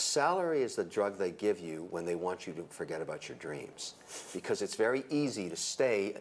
salary 0.00 0.62
is 0.62 0.76
the 0.76 0.84
drug 0.84 1.18
they 1.18 1.30
give 1.30 1.60
you 1.60 1.86
when 1.90 2.04
they 2.04 2.14
want 2.14 2.46
you 2.46 2.52
to 2.54 2.64
forget 2.70 3.00
about 3.00 3.28
your 3.28 3.38
dreams 3.38 3.94
because 4.32 4.62
it's 4.62 4.74
very 4.74 5.04
easy 5.10 5.48
to 5.48 5.56
stay 5.56 6.16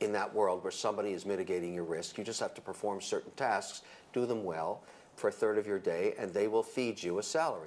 in 0.00 0.12
that 0.12 0.34
world 0.34 0.62
where 0.62 0.72
somebody 0.72 1.12
is 1.12 1.24
mitigating 1.24 1.72
your 1.72 1.84
risk. 1.84 2.18
You 2.18 2.24
just 2.24 2.40
have 2.40 2.54
to 2.54 2.60
perform 2.60 3.00
certain 3.00 3.32
tasks, 3.32 3.82
do 4.12 4.26
them 4.26 4.44
well 4.44 4.82
for 5.16 5.28
a 5.28 5.32
third 5.32 5.58
of 5.58 5.66
your 5.66 5.78
day, 5.78 6.14
and 6.18 6.32
they 6.32 6.48
will 6.48 6.62
feed 6.62 7.02
you 7.02 7.18
a 7.18 7.22
salary. 7.22 7.66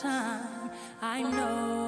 time. 0.00 0.70
I 1.02 1.20
know. 1.22 1.79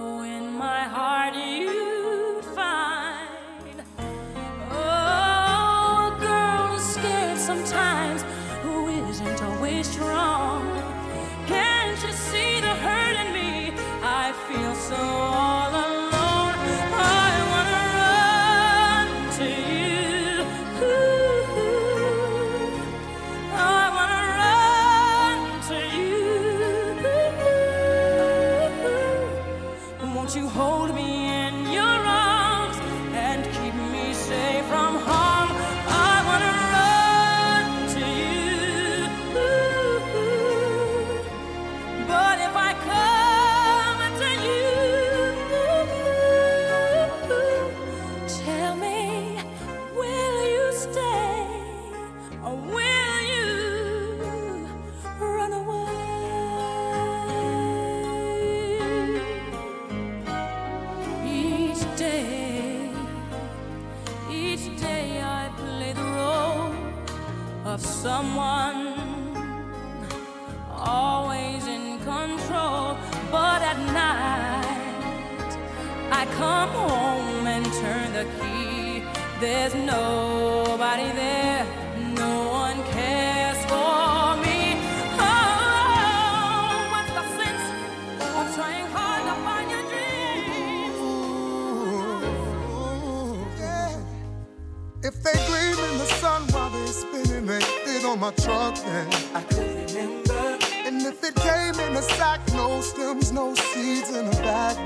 I 99.34 99.42
could 99.42 99.90
remember. 99.90 100.58
And 100.86 101.02
if 101.02 101.22
it 101.24 101.34
came 101.36 101.78
in 101.80 101.96
a 101.96 102.02
sack, 102.02 102.40
no 102.54 102.80
stems, 102.80 103.32
no 103.32 103.54
seeds 103.54 104.10
in 104.10 104.26
a 104.26 104.30
bag, 104.42 104.76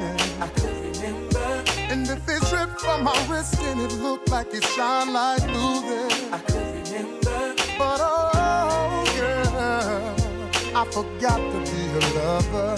I 0.40 0.48
could 0.48 0.96
remember. 0.96 1.64
And 1.90 2.08
if 2.08 2.28
it 2.28 2.42
dripped 2.50 2.80
from 2.80 3.04
my 3.04 3.26
wrist 3.28 3.58
and 3.60 3.80
it 3.80 3.92
looked 3.94 4.30
like 4.30 4.52
it 4.52 4.64
shone 4.64 5.12
like 5.12 5.42
blue, 5.46 5.80
then 5.88 6.32
I 6.32 6.38
could 6.38 6.88
remember. 6.88 7.54
But 7.78 8.00
oh, 8.02 9.04
yeah, 9.16 10.80
I 10.80 10.84
forgot 10.90 11.38
to 11.38 11.58
be 11.70 11.82
a 11.98 12.02
lover. 12.18 12.76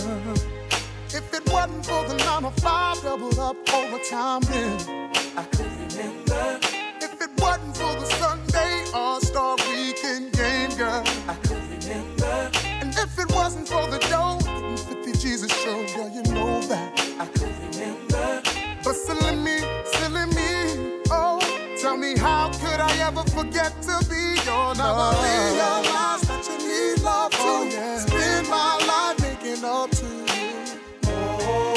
If 1.10 1.32
it 1.34 1.50
wasn't 1.50 1.86
for 1.86 2.04
the 2.08 2.16
nine 2.24 2.42
to 2.42 2.60
five, 2.60 3.00
doubled 3.02 3.38
up 3.38 3.56
overtime, 3.74 4.42
then 4.42 5.10
I 5.36 5.42
could 5.44 5.72
remember. 5.92 6.67
never 23.10 23.30
forget 23.30 23.72
to 23.80 24.04
be 24.10 24.36
your 24.44 24.74
number. 24.74 24.84
Oh. 24.84 25.22
Realize 25.24 26.22
that 26.28 26.44
you 26.46 26.58
need 26.68 27.02
love 27.02 27.30
too. 27.30 27.38
Oh, 27.40 27.68
yeah. 27.70 27.98
Spend 27.98 28.48
my 28.48 28.76
life 28.86 29.18
making 29.22 29.64
up 29.64 29.90
to 29.90 30.06
you. 30.06 30.50
Oh, 31.06 31.74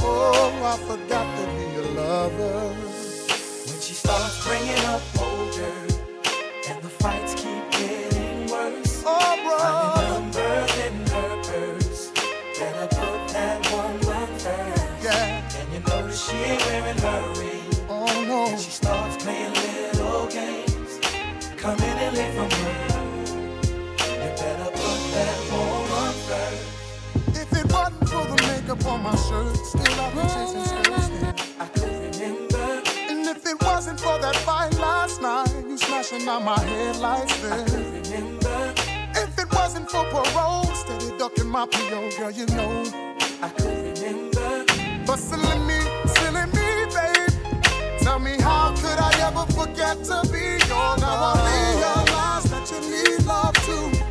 oh, 0.00 0.62
I 0.64 0.76
forgot 0.88 1.26
to 1.38 1.44
be 1.54 1.66
a 1.76 2.00
lover. 2.00 2.87
out 36.28 36.44
my 36.44 36.60
head 36.60 36.96
like 36.96 37.28
this. 37.40 38.10
If 39.16 39.38
it 39.38 39.52
wasn't 39.54 39.90
for 39.90 40.04
parole, 40.04 40.64
steady 40.74 41.16
ducking 41.16 41.48
my 41.48 41.66
PO, 41.66 42.10
girl, 42.18 42.30
you 42.30 42.46
know. 42.46 42.84
I 43.42 43.48
could 43.48 43.98
remember. 43.98 44.64
But 45.06 45.18
silly 45.18 45.58
me, 45.66 45.80
silly 46.16 46.44
me, 46.56 46.68
babe. 46.94 47.32
Tell 48.00 48.18
me 48.18 48.36
how 48.40 48.74
could 48.76 48.98
I 48.98 49.12
ever 49.26 49.46
forget 49.52 50.04
to 50.04 50.22
be 50.30 50.44
yours? 50.68 51.00
Now 51.00 51.32
I 51.32 51.36
realize 51.78 52.44
that 52.50 52.66
you 52.70 52.80
need 52.90 53.24
love 53.24 53.54
too. 53.66 54.07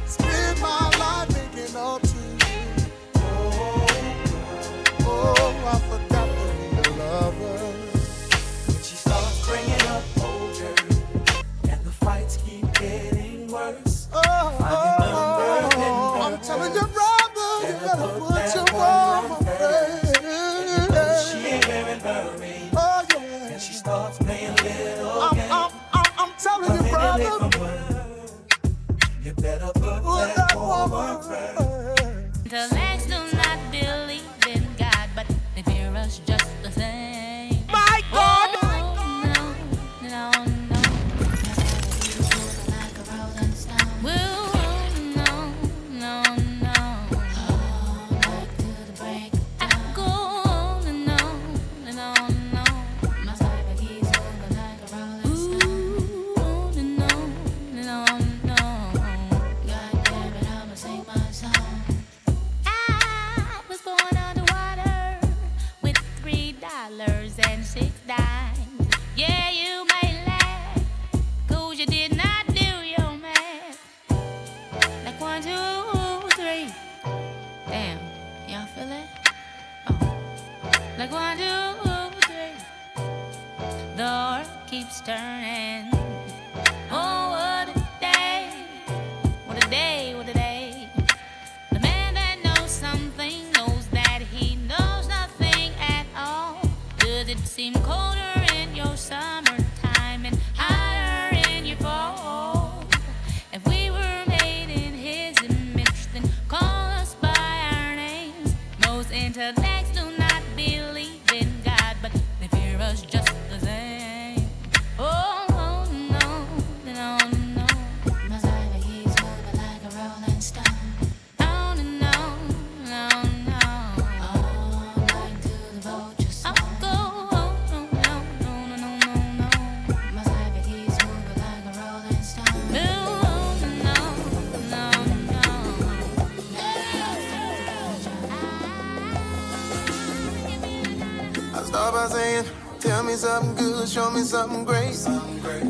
Show 143.88 144.12
me 144.12 144.22
something 144.22 144.66
great. 144.66 144.96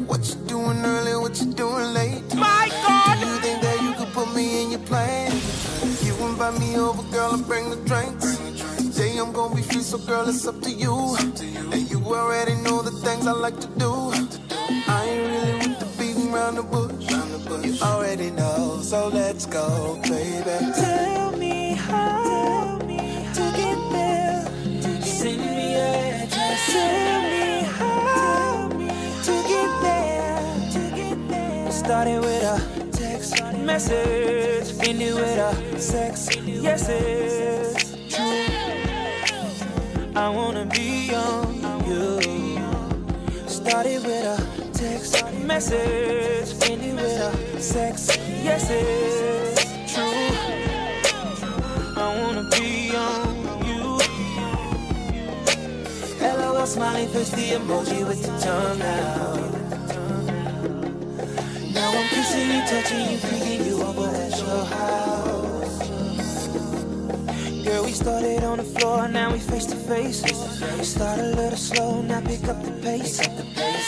What 0.08 0.28
you 0.28 0.36
doing 0.48 0.84
early, 0.84 1.16
what 1.16 1.40
you 1.40 1.54
doing 1.54 1.94
late? 1.94 2.24
My 2.36 2.70
God! 2.84 3.20
You 3.20 3.38
think 3.40 3.62
that 3.62 3.82
you 3.82 3.94
could 3.94 4.14
put 4.14 4.34
me 4.36 4.64
in 4.64 4.72
your 4.72 4.80
plan? 4.82 5.32
You 6.02 6.14
invite 6.26 6.60
me 6.60 6.78
over, 6.78 7.04
girl, 7.12 7.34
and 7.34 7.46
bring 7.46 7.70
the 7.70 7.78
drinks. 7.86 8.38
Say 8.96 9.18
I'm 9.18 9.32
gonna 9.32 9.56
be 9.56 9.62
free, 9.62 9.82
so 9.82 9.98
girl, 10.00 10.28
it's 10.28 10.48
up 10.48 10.62
to 10.62 10.72
you. 10.72 11.16
And 11.72 11.90
you 11.90 12.00
already 12.06 12.56
know 12.56 12.82
the 12.82 12.92
things 12.92 13.28
I 13.28 13.32
like 13.34 13.60
to 13.60 13.68
do. 13.78 13.92
I 14.88 15.06
ain't 15.06 15.28
really 15.32 15.54
with 15.68 15.80
the 15.80 15.86
beating 15.98 16.34
around 16.34 16.56
the 16.56 16.64
bush. 16.64 16.92
You 17.66 17.78
already 17.82 18.32
know, 18.32 18.80
so 18.82 19.10
let's 19.10 19.27
text 33.78 33.92
message, 33.92 34.88
ended 34.88 35.14
with 35.14 35.38
a 35.38 35.80
sex 35.80 36.36
yeses. 36.46 37.96
True, 38.10 38.46
I 40.16 40.30
wanna 40.30 40.66
be 40.66 41.14
on 41.14 41.86
you. 41.86 42.20
Started 43.48 44.04
with 44.04 44.26
a 44.26 44.38
text 44.74 45.24
message, 45.46 46.70
ended 46.72 46.96
with 46.96 47.22
a 47.22 47.62
sex 47.62 48.18
yeses. 48.44 49.60
True, 49.94 50.32
I 51.98 52.20
wanna 52.20 52.50
be 52.58 52.96
on 52.96 53.36
you. 53.68 54.00
LOL 56.20 56.66
smiley 56.66 57.06
face, 57.06 57.30
the 57.30 57.52
emoji 57.58 58.08
with 58.08 58.24
the 58.24 58.34
tongue 58.40 58.82
out. 58.82 59.38
Now 61.76 61.92
I'm 61.92 62.08
kissing 62.10 62.50
you, 62.50 62.62
touching 62.66 63.12
you, 63.12 63.37
house. 64.66 65.80
Girl, 67.66 67.84
we 67.84 67.92
started 67.92 68.44
on 68.44 68.58
the 68.58 68.64
floor, 68.64 69.08
now 69.08 69.32
we 69.32 69.40
face 69.40 69.66
to 69.66 69.76
face. 69.76 70.24
We 70.24 70.84
Start 70.84 71.20
a 71.20 71.36
little 71.36 71.58
slow, 71.58 72.02
now 72.02 72.22
pick 72.22 72.48
up 72.48 72.64
the 72.64 72.72
pace. 72.82 73.20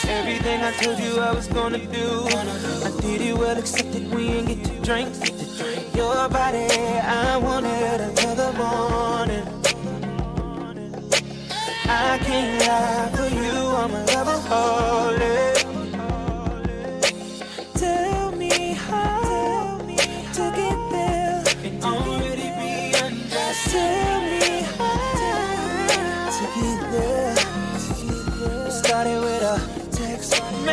Everything 0.05 0.61
I 0.61 0.71
told 0.81 0.99
you 0.99 1.19
I 1.19 1.31
was 1.31 1.47
gonna 1.47 1.77
do, 1.77 2.27
I 2.27 2.91
did 3.01 3.21
it 3.21 3.37
well, 3.37 3.57
except 3.57 3.91
that 3.93 4.03
we 4.13 4.27
ain't 4.27 4.47
get 4.47 4.63
to 4.65 4.81
drink. 4.81 5.09
Your 5.95 6.27
body, 6.29 6.67
I 6.67 7.37
wanted 7.37 8.01
until 8.01 8.35
the 8.35 8.51
morning. 8.53 9.45
I 11.87 12.17
can't 12.19 12.61
lie 12.61 13.09
for 13.15 13.33
you, 13.33 13.51
I'm 13.81 13.91
a 13.91 14.05
lover, 14.13 14.39
holy. 14.49 15.58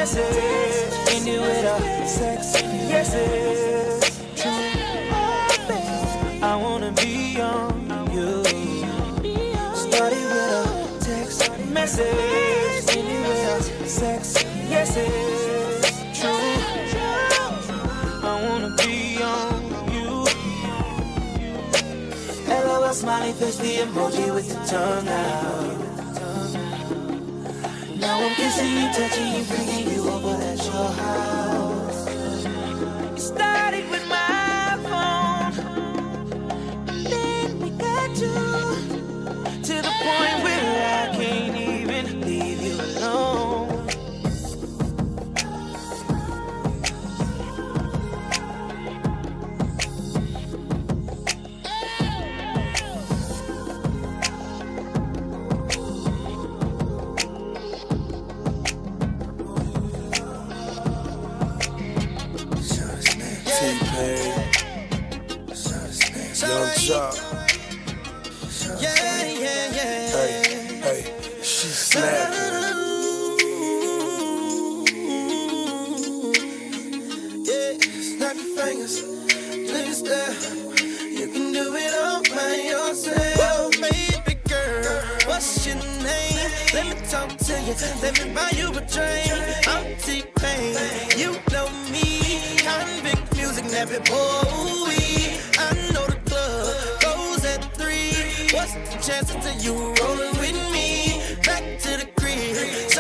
Message. 0.07 1.17
Ended 1.17 1.41
with 1.41 1.65
a 1.65 2.07
sex 2.07 2.63
yeses. 2.63 4.21
I 6.43 6.55
wanna 6.55 6.93
be 6.93 7.41
on 7.41 8.11
you. 8.15 8.45
Started 9.75 10.27
with 10.33 10.59
a 10.61 10.65
text 11.01 11.51
message. 11.71 12.97
Ended 12.97 13.21
with 13.27 13.83
a 13.83 13.89
sex 13.89 14.45
yeses. 14.71 15.85
True. 16.19 16.55
I 18.23 18.35
wanna 18.47 18.71
be 18.77 19.21
on 19.35 19.61
you. 19.93 20.11
LOL 22.49 22.95
smiley 22.95 23.33
face, 23.33 23.59
the 23.59 23.73
emoji 23.83 24.33
with 24.33 24.49
the 24.51 24.59
tongue 24.71 25.09
out. 25.09 25.87
Now 27.99 28.23
I'm 28.23 28.35
kissing 28.37 28.71
you, 28.71 28.87
touching 28.93 29.29
you, 29.35 29.66
bringing 30.77 31.36
What's 85.37 85.67
your 85.67 85.77
name? 85.77 86.51
Let 86.73 86.87
me 86.87 86.95
talk 87.11 87.29
to 87.29 87.53
you. 87.61 87.75
Let 88.01 88.25
me 88.25 88.33
buy 88.33 88.49
you 88.57 88.71
a 88.71 88.81
drink. 88.89 89.69
I'm 89.69 89.85
T-Pain. 89.99 90.75
You 91.15 91.33
know 91.53 91.69
me. 91.93 92.41
Konvict 92.65 93.37
Muzik, 93.37 93.67
nappy 93.67 94.01
boy. 94.09 95.37
I 95.61 95.75
know 95.93 96.07
the 96.07 96.17
club 96.25 97.03
goes 97.03 97.45
at 97.45 97.63
three. 97.77 98.49
What's 98.57 98.73
the 98.73 98.97
chances 99.03 99.45
of 99.45 99.63
you 99.63 99.75
rolling 100.01 100.39
with 100.41 100.57
me? 100.73 101.21
Back 101.45 101.81
to 101.81 101.99
the 101.99 102.07
crib. 102.17 102.96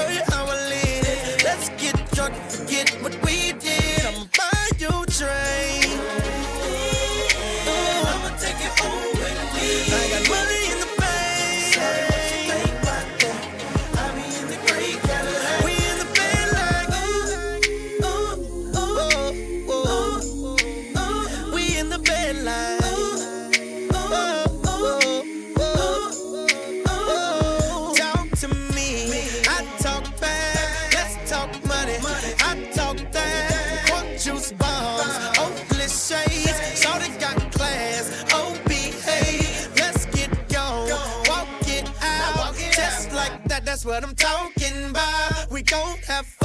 What 43.96 44.04
I'm 44.04 44.14
talking 44.14 44.90
about. 44.90 45.50
We 45.50 45.62
gon' 45.62 45.96
have 46.06 46.35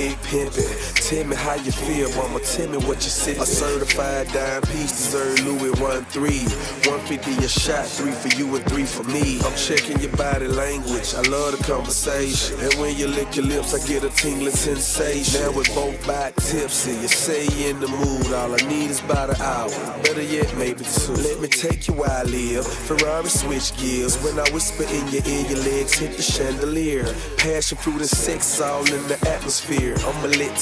big 0.00 0.16
pimpin'. 0.22 0.89
Tell 1.10 1.26
me 1.26 1.34
how 1.34 1.54
you 1.56 1.72
feel, 1.72 2.08
mama. 2.14 2.38
Tell 2.38 2.68
me 2.68 2.78
what 2.86 3.02
you 3.02 3.10
see. 3.10 3.32
A 3.32 3.44
certified 3.44 4.28
dime 4.28 4.62
piece 4.62 4.92
deserve 4.92 5.40
Louis 5.44 5.72
one 5.80 6.04
three. 6.04 6.46
150 6.86 7.44
a 7.44 7.48
shot, 7.48 7.84
three 7.88 8.12
for 8.12 8.28
you 8.38 8.54
and 8.54 8.64
three 8.66 8.84
for 8.84 9.02
me. 9.02 9.40
I'm 9.40 9.56
checking 9.56 9.98
your 9.98 10.14
body 10.16 10.46
language. 10.46 11.12
I 11.16 11.22
love 11.22 11.58
the 11.58 11.64
conversation. 11.64 12.60
And 12.60 12.72
when 12.74 12.96
you 12.96 13.08
lick 13.08 13.34
your 13.34 13.44
lips, 13.44 13.74
I 13.74 13.84
get 13.88 14.04
a 14.04 14.10
tingling 14.10 14.54
sensation. 14.54 15.40
Now 15.40 15.50
we're 15.50 15.74
both 15.74 15.98
back 16.06 16.36
tipsy. 16.36 16.92
You 16.92 17.08
say 17.08 17.42
you 17.58 17.70
in 17.70 17.80
the 17.80 17.88
mood. 17.88 18.32
All 18.32 18.54
I 18.54 18.62
need 18.68 18.90
is 18.90 19.00
about 19.00 19.30
an 19.30 19.42
hour. 19.42 19.68
Better 20.04 20.22
yet, 20.22 20.56
maybe 20.58 20.84
two. 20.84 21.14
Let 21.14 21.40
me 21.40 21.48
take 21.48 21.88
you 21.88 21.94
where 21.94 22.08
I 22.08 22.22
live. 22.22 22.64
Ferrari 22.64 23.28
switch 23.28 23.76
gears. 23.76 24.14
When 24.22 24.38
I 24.38 24.48
whisper 24.54 24.84
in 24.84 25.08
your 25.08 25.26
ear, 25.26 25.46
your 25.50 25.58
legs 25.58 25.98
hit 25.98 26.16
the 26.16 26.22
chandelier. 26.22 27.02
Passion 27.36 27.78
fruit 27.78 27.98
and 27.98 28.06
sex 28.08 28.60
all 28.60 28.86
in 28.86 29.08
the 29.08 29.18
atmosphere. 29.28 29.96
I'ma 30.06 30.28
let 30.38 30.54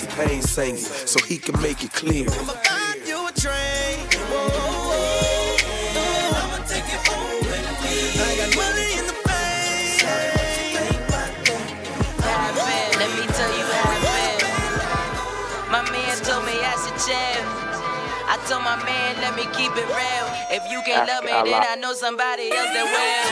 T-Pain 0.42 0.74
it 0.74 0.80
so 0.80 1.18
he 1.26 1.36
can 1.38 1.60
make 1.60 1.82
it 1.82 1.92
clear. 1.92 2.30
I'ma 2.30 2.54
buy 2.54 2.94
you 3.06 3.26
a 3.26 3.32
drink. 3.34 4.06
I'ma 6.38 6.62
take 6.62 6.86
it 6.86 7.02
home 7.10 7.42
with 7.42 7.66
me. 7.82 8.22
I 8.22 8.38
got 8.38 8.50
money 8.54 8.98
in 8.98 9.06
the 9.10 9.16
I 12.22 12.54
let 13.02 13.10
me 13.18 13.24
tell 13.34 13.50
you 13.50 13.66
how 13.66 13.90
I. 13.98 14.30
My 15.70 15.82
man 15.90 16.14
told 16.22 16.44
me 16.46 16.54
I 16.54 16.74
should 16.86 16.98
chill. 17.02 17.44
I 18.30 18.38
told 18.46 18.62
my 18.62 18.76
man, 18.84 19.18
let 19.20 19.34
me 19.34 19.42
keep 19.56 19.74
it 19.74 19.88
real. 19.90 20.26
If 20.54 20.70
you 20.70 20.82
can't 20.86 21.08
love 21.08 21.24
me, 21.24 21.32
then 21.32 21.64
I 21.66 21.74
know 21.80 21.94
somebody 21.94 22.52
else 22.52 22.70
that 22.76 22.86
will. 22.86 23.26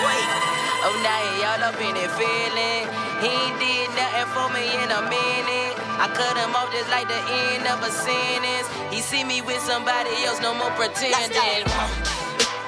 Oh, 0.86 0.96
now 1.06 1.18
he 1.22 1.44
all 1.44 1.62
up 1.70 1.78
in 1.80 1.94
it 1.96 2.10
feeling. 2.18 2.88
He 3.22 3.30
ain't 3.30 3.58
did 3.60 3.90
nothing 3.94 4.28
for 4.34 4.48
me 4.52 4.64
in 4.82 4.90
a 4.90 5.02
minute. 5.08 5.65
I 5.98 6.08
cut 6.12 6.36
him 6.36 6.52
off 6.54 6.68
just 6.72 6.90
like 6.92 7.08
the 7.08 7.16
end 7.16 7.64
of 7.72 7.80
a 7.80 7.90
sentence. 7.90 8.68
He 8.92 9.00
see 9.00 9.24
me 9.24 9.40
with 9.40 9.60
somebody 9.64 10.12
else, 10.28 10.40
no 10.42 10.52
more 10.52 10.70
pretending. 10.76 11.64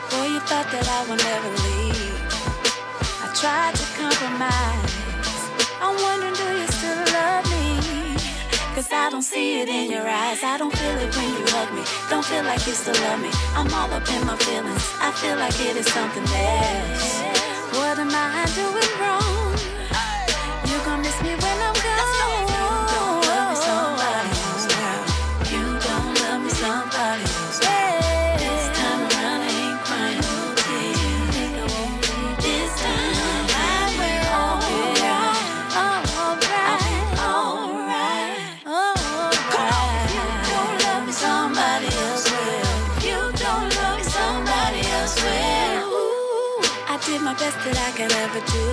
Boy, 0.09 0.33
you 0.33 0.41
thought 0.49 0.65
that 0.73 0.89
I 0.89 1.05
would 1.05 1.21
never 1.21 1.51
leave. 1.69 2.25
I 3.21 3.29
tried 3.37 3.77
to 3.77 3.85
compromise. 4.01 4.93
I'm 5.77 5.93
wondering, 6.01 6.33
do 6.41 6.49
you 6.57 6.69
still 6.73 7.05
love 7.13 7.45
me? 7.53 8.17
Cause 8.75 8.89
I 8.93 9.11
don't 9.11 9.21
see 9.23 9.61
it 9.61 9.69
in 9.69 9.91
your 9.91 10.09
eyes. 10.09 10.41
I 10.43 10.57
don't 10.57 10.73
feel 10.73 10.97
it 10.97 11.13
when 11.15 11.29
you 11.29 11.45
hug 11.53 11.69
me. 11.77 11.85
Don't 12.09 12.25
feel 12.25 12.45
like 12.45 12.65
you 12.67 12.73
still 12.73 12.97
love 13.05 13.21
me. 13.21 13.29
I'm 13.53 13.69
all 13.77 13.93
up 13.93 14.09
in 14.09 14.25
my 14.25 14.37
feelings. 14.37 14.85
I 15.05 15.13
feel 15.13 15.37
like 15.37 15.59
it 15.61 15.77
is 15.77 15.87
something 15.93 16.25
else. 16.25 17.21
What 17.77 17.99
am 18.01 18.09
I 18.09 18.49
doing 18.57 18.93
wrong? 18.97 19.53
You 20.65 20.77
gon' 20.87 21.03
miss 21.03 21.21
me 21.21 21.37
when 21.37 21.59
I'm 21.61 21.75
gone. 21.75 21.88
My 47.29 47.35
best 47.35 47.59
that 47.61 47.77
I 47.77 47.91
could 47.93 48.13
ever 48.25 48.41
do, 48.57 48.65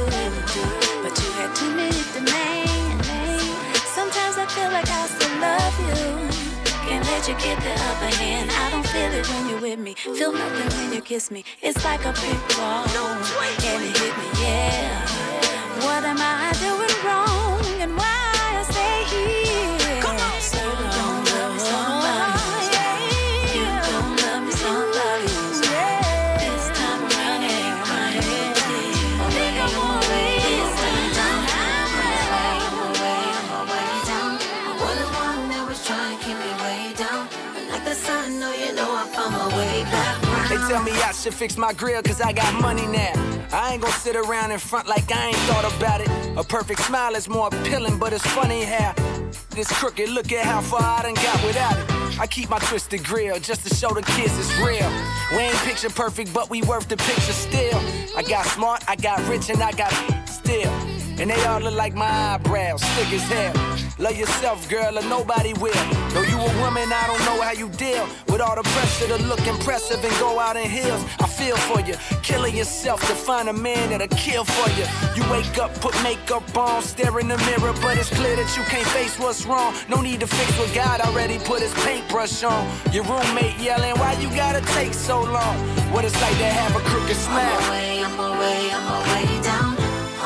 but 1.04 1.12
you 1.20 1.30
had 1.36 1.52
too 1.60 1.72
many 1.76 2.02
demands. 2.16 3.04
Sometimes 3.98 4.38
I 4.38 4.46
feel 4.56 4.72
like 4.72 4.88
I 4.88 5.04
still 5.12 5.36
love 5.44 5.76
you. 5.88 6.00
Can't 6.88 7.04
let 7.12 7.28
you 7.28 7.36
get 7.36 7.58
the 7.60 7.76
upper 7.90 8.12
hand. 8.16 8.50
I 8.64 8.72
don't 8.72 8.88
feel 8.88 9.12
it 9.12 9.28
when 9.28 9.50
you're 9.50 9.60
with 9.60 9.80
me. 9.80 9.94
Feel 9.96 10.32
nothing 10.32 10.70
when 10.78 10.94
you 10.94 11.02
kiss 11.02 11.32
me. 11.32 11.44
It's 11.62 11.84
like 11.84 12.06
a 12.06 12.14
big 12.24 12.40
wall. 12.56 12.88
And 13.70 13.84
it 13.84 13.98
hit 14.00 14.16
me, 14.22 14.28
yeah. 14.40 15.04
What 15.84 16.06
am 16.06 16.20
I 16.20 16.56
doing 16.64 16.96
wrong? 17.04 17.60
And 17.84 17.92
why 17.98 18.15
should 41.26 41.34
fix 41.34 41.58
my 41.58 41.74
grill 41.74 42.04
cause 42.04 42.22
I 42.22 42.34
got 42.34 42.54
money 42.62 42.86
now. 42.86 43.14
I 43.52 43.74
ain't 43.74 43.82
gonna 43.82 43.94
sit 43.96 44.16
around 44.16 44.52
in 44.52 44.60
front 44.60 44.88
like 44.88 45.12
I 45.12 45.30
ain't 45.30 45.44
thought 45.48 45.66
about 45.76 46.02
it. 46.02 46.10
A 46.38 46.44
perfect 46.44 46.82
smile 46.82 47.16
is 47.16 47.28
more 47.28 47.48
appealing, 47.48 47.98
but 47.98 48.14
it's 48.14 48.28
funny 48.28 48.64
how 48.64 48.94
this 49.50 49.68
crooked 49.72 50.10
look 50.10 50.32
at 50.32 50.46
how 50.46 50.62
far 50.62 50.84
I 50.84 51.02
done 51.02 51.16
got 51.16 51.44
without 51.44 51.78
it. 51.80 52.20
I 52.20 52.28
keep 52.28 52.52
my 52.52 52.60
twisted 52.60 53.04
grill 53.04 53.40
just 53.40 53.68
to 53.68 53.74
show 53.74 53.90
the 53.90 54.04
kids 54.04 54.38
it's 54.38 54.56
real. 54.60 54.88
We 55.32 55.38
ain't 55.38 55.56
picture 55.66 55.90
perfect, 55.90 56.32
but 56.32 56.52
we 56.52 56.62
worth 56.62 56.90
the 56.90 56.98
picture 56.98 57.34
still. 57.34 57.80
I 58.16 58.22
got 58.22 58.46
smart, 58.46 58.84
I 58.88 58.96
got 58.96 59.28
rich, 59.28 59.50
and 59.50 59.64
I 59.64 59.72
got. 59.72 60.25
And 61.26 61.32
they 61.32 61.46
all 61.48 61.60
look 61.60 61.74
like 61.74 61.96
my 61.96 62.06
eyebrows, 62.06 62.84
thick 62.84 63.12
as 63.12 63.24
hell. 63.24 63.54
Love 63.98 64.16
yourself, 64.16 64.70
girl, 64.70 64.96
or 64.96 65.02
nobody 65.10 65.54
will. 65.54 65.74
Though 66.14 66.22
you 66.22 66.38
a 66.38 66.62
woman, 66.62 66.94
I 66.94 67.08
don't 67.08 67.26
know 67.26 67.42
how 67.42 67.52
you 67.52 67.68
deal 67.68 68.08
with 68.28 68.42
all 68.42 68.56
the 68.56 68.62
pressure 68.62 69.08
to 69.08 69.18
look 69.24 69.42
impressive 69.48 70.06
and 70.06 70.14
go 70.20 70.40
out 70.40 70.56
in 70.56 70.70
heels. 70.70 71.04
I 71.20 71.26
feel 71.26 71.58
for 71.58 71.82
you, 71.82 71.96
killing 72.22 72.56
yourself 72.56 73.02
to 73.08 73.16
find 73.16 73.50
a 73.50 73.54
man 73.54 73.90
that'll 73.90 74.08
kill 74.10 74.46
for 74.46 74.70
you. 74.78 74.86
You 75.16 75.28
wake 75.32 75.58
up, 75.58 75.74
put 75.82 75.96
makeup 76.04 76.56
on, 76.56 76.84
stare 76.84 77.20
in 77.20 77.28
the 77.28 77.38
mirror, 77.38 77.74
but 77.82 77.98
it's 77.98 78.12
clear 78.12 78.36
that 78.36 78.56
you 78.56 78.62
can't 78.66 78.88
face 78.90 79.18
what's 79.18 79.48
wrong. 79.48 79.74
No 79.90 80.02
need 80.02 80.20
to 80.20 80.28
fix 80.28 80.56
what 80.60 80.72
God 80.76 81.02
already 81.02 81.40
put 81.40 81.60
his 81.60 81.74
paintbrush 81.86 82.44
on. 82.44 82.70
Your 82.94 83.04
roommate 83.06 83.58
yelling, 83.58 83.98
why 83.98 84.14
you 84.22 84.30
gotta 84.36 84.62
take 84.78 84.94
so 84.94 85.24
long? 85.24 85.58
What 85.92 86.06
it's 86.06 86.22
like 86.22 86.38
to 86.38 86.46
have 86.46 86.76
a 86.76 86.82
crooked 86.82 87.18
smile. 87.18 87.58
I'm 87.58 87.68
away, 87.68 88.04
I'm 88.04 88.20
away, 88.20 88.70
I'm 88.72 88.88
away 89.02 89.42
down. 89.42 89.75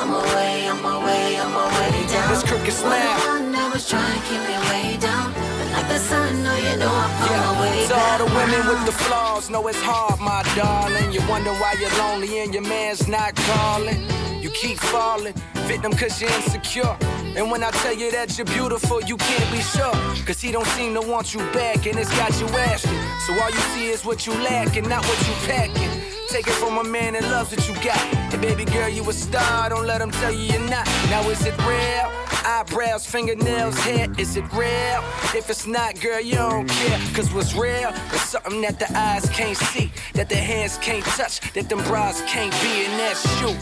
I'm 0.01 0.13
away, 0.13 0.69
I'm 0.69 0.85
away, 0.85 1.35
I'm 1.35 1.53
away 1.53 2.07
down. 2.07 2.29
This 2.31 2.43
crooked. 2.43 2.73
One 2.79 3.51
that 3.51 3.69
was 3.73 3.89
trying 3.89 4.15
to 4.15 4.27
keep 4.27 4.39
me 4.47 4.55
way 4.71 4.95
down. 4.95 5.33
But 5.33 5.71
like 5.75 5.89
the 5.89 5.99
sun, 5.99 6.41
no, 6.41 6.55
you 6.55 6.77
know 6.77 6.87
I'm 6.87 7.11
on 7.19 7.55
my 7.55 7.61
way 7.61 7.87
To 7.87 7.95
all 7.95 8.17
the 8.19 8.29
women 8.31 8.61
with 8.69 8.85
the 8.85 8.93
flaws, 8.93 9.49
know 9.49 9.67
it's 9.67 9.81
hard, 9.81 10.21
my 10.21 10.41
darling. 10.55 11.11
You 11.11 11.19
wonder 11.27 11.51
why 11.59 11.75
you're 11.81 11.91
lonely 11.99 12.39
and 12.39 12.53
your 12.53 12.63
man's 12.63 13.09
not 13.09 13.35
calling. 13.35 14.07
You 14.41 14.49
keep 14.51 14.77
falling, 14.77 15.33
victim 15.67 15.91
cause 15.91 16.21
you're 16.21 16.31
insecure. 16.31 16.95
And 17.35 17.51
when 17.51 17.61
I 17.61 17.71
tell 17.71 17.93
you 17.93 18.09
that 18.11 18.37
you're 18.37 18.45
beautiful, 18.45 19.01
you 19.01 19.17
can't 19.17 19.51
be 19.51 19.59
sure. 19.59 19.91
Cause 20.25 20.39
he 20.39 20.49
don't 20.53 20.67
seem 20.67 20.93
to 20.93 21.01
want 21.01 21.33
you 21.33 21.39
back, 21.51 21.85
and 21.87 21.99
it's 21.99 22.15
got 22.15 22.31
you 22.39 22.47
asking. 22.71 22.99
So 23.27 23.33
all 23.41 23.49
you 23.49 23.63
see 23.75 23.89
is 23.89 24.05
what 24.05 24.25
you 24.25 24.33
lack 24.35 24.77
and 24.77 24.87
not 24.87 25.03
what 25.03 25.19
you 25.27 25.33
packing. 25.45 25.98
Take 26.29 26.45
it 26.45 26.53
from 26.53 26.77
a 26.77 26.83
man 26.83 27.13
that 27.13 27.23
loves 27.23 27.49
what 27.49 27.67
you 27.67 27.73
got. 27.83 27.97
And 28.31 28.39
baby 28.39 28.63
girl, 28.63 28.87
you 28.87 29.01
a 29.09 29.13
star, 29.13 29.69
don't 29.69 29.87
let 29.87 29.99
him 29.99 30.11
tell 30.11 30.31
you 30.31 30.53
you're 30.53 30.69
not. 30.69 30.85
Now 31.09 31.27
is 31.27 31.43
it 31.43 31.57
real? 31.65 32.28
Eyebrows, 32.49 33.05
fingernails, 33.05 33.77
hair, 33.77 34.07
is 34.17 34.35
it 34.35 34.41
real? 34.53 35.03
If 35.37 35.51
it's 35.51 35.67
not, 35.67 36.01
girl, 36.01 36.19
you 36.19 36.33
don't 36.33 36.67
care. 36.67 36.99
Cause 37.13 37.31
what's 37.31 37.53
real 37.53 37.89
is 38.11 38.21
something 38.21 38.61
that 38.61 38.79
the 38.79 38.89
eyes 38.97 39.29
can't 39.29 39.55
see, 39.55 39.91
that 40.15 40.29
the 40.29 40.35
hands 40.35 40.79
can't 40.79 41.05
touch, 41.05 41.41
that 41.53 41.69
them 41.69 41.77
bras 41.83 42.23
can't 42.23 42.51
be, 42.59 42.85
and 42.85 42.99
that's 42.99 43.23
you. 43.39 43.53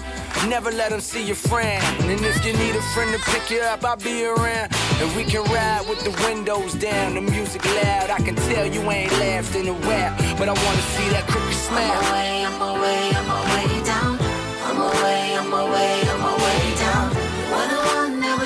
Never 0.48 0.72
let 0.72 0.92
them 0.92 1.02
see 1.02 1.22
your 1.22 1.36
friend. 1.36 1.84
And 2.04 2.22
if 2.24 2.46
you 2.46 2.54
need 2.54 2.78
a 2.78 2.82
friend 2.94 3.12
to 3.12 3.20
pick 3.30 3.52
you 3.52 3.60
up, 3.60 3.84
I'll 3.84 3.98
be 3.98 4.26
around. 4.26 4.72
And 5.02 5.14
we 5.18 5.26
can 5.26 5.44
ride 5.52 5.86
with 5.90 6.00
the 6.06 6.12
windows 6.26 6.74
down, 6.76 7.16
the 7.16 7.22
music 7.22 7.66
loud. 7.66 8.10
I 8.10 8.20
can 8.20 8.38
tell 8.48 8.66
you 8.66 8.80
ain't 8.90 9.12
laughed 9.20 9.54
in 9.58 9.68
a 9.68 9.74
while, 9.74 10.16
but 10.38 10.48
I 10.48 10.54
wanna 10.54 10.86
see 10.96 11.10
that 11.10 11.28
crooked 11.28 11.54
smile. 11.54 11.92
I'm 11.92 12.08
away, 12.08 12.46
I'm 12.46 12.62
away, 12.62 13.12
I'm 13.20 13.30
away 13.36 13.84
down. 13.84 14.18
I'm 14.64 14.80
away, 14.80 15.36
I'm 15.36 15.52
away, 15.52 16.02
I'm 16.08 16.24
away 16.24 16.77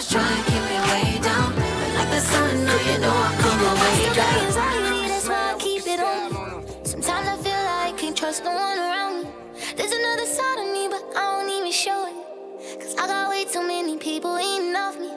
was 0.01 0.09
trying 0.09 0.43
to 0.43 0.51
keep 0.51 0.63
me 0.71 0.77
way 0.89 1.19
down. 1.21 1.53
But 1.53 1.93
like 1.97 2.09
the 2.09 2.21
sun, 2.21 2.65
no, 2.65 2.75
you 2.89 2.97
know 3.03 3.13
I'm 3.13 3.57
my 3.65 3.73
way 3.81 3.93
Still 4.01 4.15
got 4.15 4.33
back. 4.33 4.43
anxiety, 4.47 5.07
that's 5.11 5.27
why 5.29 5.53
I 5.53 5.55
keep 5.59 5.85
it 5.93 5.99
on. 5.99 6.85
Sometimes 6.85 7.27
I 7.33 7.37
feel 7.45 7.61
like 7.69 7.87
I 7.89 7.91
can't 7.99 8.17
trust 8.17 8.43
no 8.43 8.51
one 8.51 8.77
around 8.79 9.13
me. 9.23 9.29
There's 9.77 9.91
another 9.91 10.25
side 10.25 10.59
of 10.63 10.67
me, 10.75 10.87
but 10.93 11.03
I 11.15 11.23
don't 11.31 11.49
even 11.57 11.71
show 11.71 11.99
it. 12.11 12.17
Cause 12.81 12.95
I 12.95 13.05
got 13.07 13.29
way 13.29 13.45
too 13.45 13.61
many 13.61 13.97
people 13.97 14.39
eating 14.39 14.75
off 14.75 14.97
me. 14.99 15.11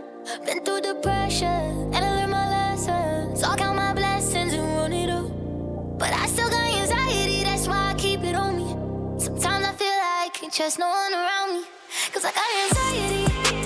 Been 0.44 0.60
through 0.64 0.82
the 0.88 0.94
pressure, 1.06 1.60
and 1.94 1.96
I 1.96 2.10
learned 2.16 2.32
my 2.32 2.46
lesson. 2.56 3.36
So 3.36 3.44
I 3.48 3.56
count 3.56 3.76
my 3.76 3.94
blessings 3.94 4.52
and 4.52 4.64
run 4.76 4.92
it 4.92 5.08
up. 5.08 5.28
But 5.98 6.12
I 6.12 6.26
still 6.26 6.50
got 6.50 6.66
anxiety, 6.80 7.42
that's 7.44 7.66
why 7.66 7.92
I 7.92 7.94
keep 7.94 8.22
it 8.22 8.34
on 8.34 8.52
me. 8.60 8.68
Sometimes 9.18 9.64
I 9.64 9.72
feel 9.80 9.96
like 10.04 10.20
I 10.26 10.28
can't 10.34 10.52
trust 10.52 10.78
no 10.78 10.88
one 10.88 11.12
around 11.14 11.48
me. 11.56 11.62
Cause 12.12 12.24
I 12.24 12.32
got 12.32 12.48
anxiety. 12.64 13.63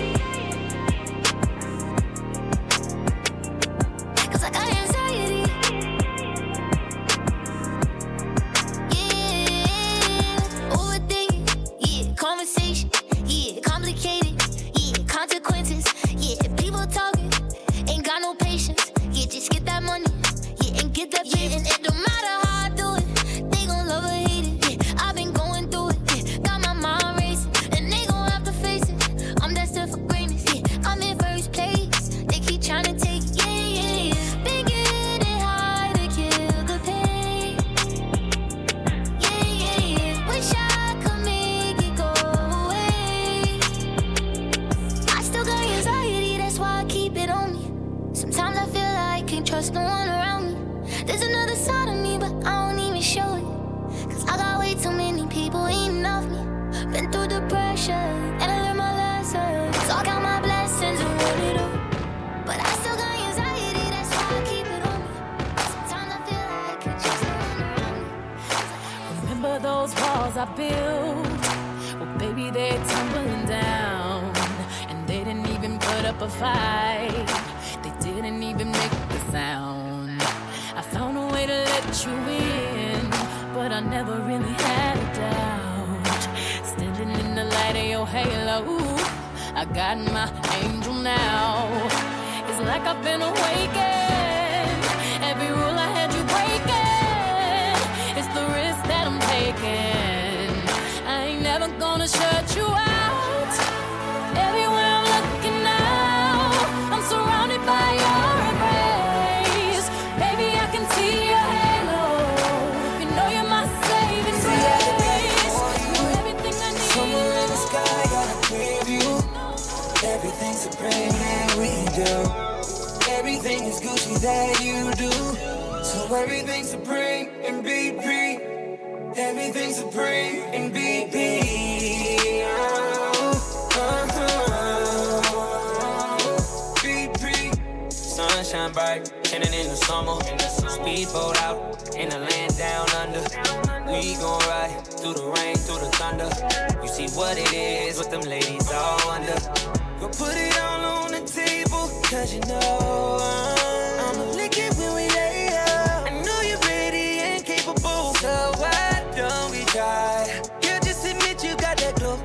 You 152.34 152.40
I'ma 152.42 154.24
lick 154.34 154.58
it 154.58 154.74
when 154.76 154.94
we 154.94 155.08
lay 155.08 155.48
up. 155.48 156.06
I 156.06 156.22
know 156.24 156.40
you're 156.42 156.58
and 156.62 157.44
capable, 157.44 158.12
so 158.14 158.52
why 158.58 159.04
don't 159.16 159.50
we 159.50 159.64
try? 159.64 160.26
Just 160.60 161.06
admit 161.06 161.42
you 161.42 161.56
got 161.56 161.78
that 161.78 161.96
glow. 161.96 162.18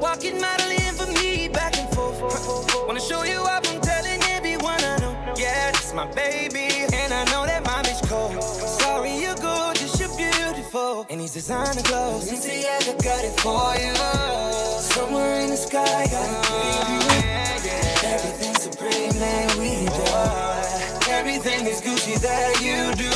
Walking, 0.00 0.40
modeling 0.40 0.94
for 0.94 1.10
me, 1.20 1.48
back 1.48 1.76
and 1.78 1.88
forth. 1.94 2.20
Wanna 2.86 3.00
show 3.00 3.24
you 3.24 3.38
off, 3.38 3.66
I'm 3.68 3.80
telling 3.80 4.22
everyone 4.36 4.80
I 4.84 4.98
know. 4.98 5.34
Yeah, 5.36 5.72
this 5.72 5.92
my 5.94 6.06
baby, 6.12 6.86
and 6.92 7.12
I 7.12 7.24
know 7.32 7.44
that 7.46 7.64
my 7.64 7.82
bitch 7.82 8.06
cold. 8.08 8.42
Sorry, 8.42 9.16
you're 9.20 9.34
gorgeous, 9.36 9.98
you're 9.98 10.16
beautiful. 10.16 11.06
And 11.10 11.20
these 11.20 11.32
designer 11.32 11.82
clothes, 11.82 12.30
Balenciaga 12.30 13.02
got 13.02 13.24
it 13.24 13.34
for 13.40 13.74
you. 13.82 13.94
Somewhere 14.80 15.40
in 15.40 15.50
the 15.50 15.56
sky, 15.56 16.06
gotta 16.10 16.38
a 16.38 16.42
preview. 16.42 17.07
Everything 18.88 19.48
we. 19.60 19.70
Everything 21.10 21.66
is 21.66 21.80
Gucci 21.80 22.18
that 22.20 22.60
you 22.62 22.94
do. 22.96 23.10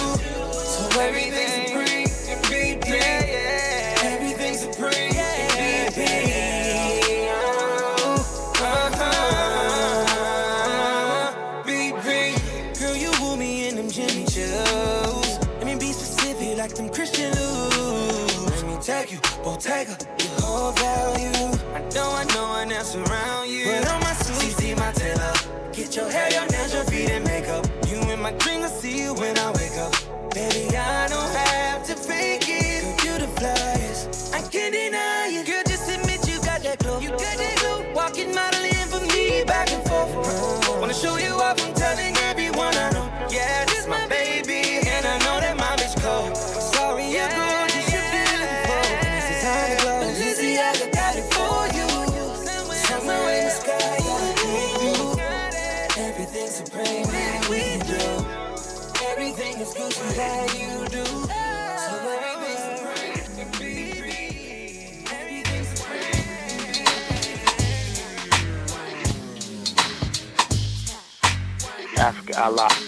So 0.52 1.00
everything 1.00 1.48
supreme 1.66 2.08
in 2.28 2.38
BP. 2.50 2.88
Everything 4.04 4.54
supreme 4.54 5.16
in 5.16 5.48
BP. 5.58 6.00
Uh-huh. 8.60 10.04
BP. 11.64 12.78
Girl, 12.78 12.96
you 12.96 13.10
woo 13.20 13.36
me 13.36 13.68
in 13.68 13.76
them 13.76 13.88
Jimmy. 13.88 14.26
Let 15.58 15.64
me 15.64 15.74
be 15.76 15.92
specific 15.92 16.58
like 16.58 16.74
them 16.74 16.88
Christian. 16.90 17.32
Let 17.32 18.64
me 18.66 18.76
you, 19.12 19.18
Allah. 72.36 72.81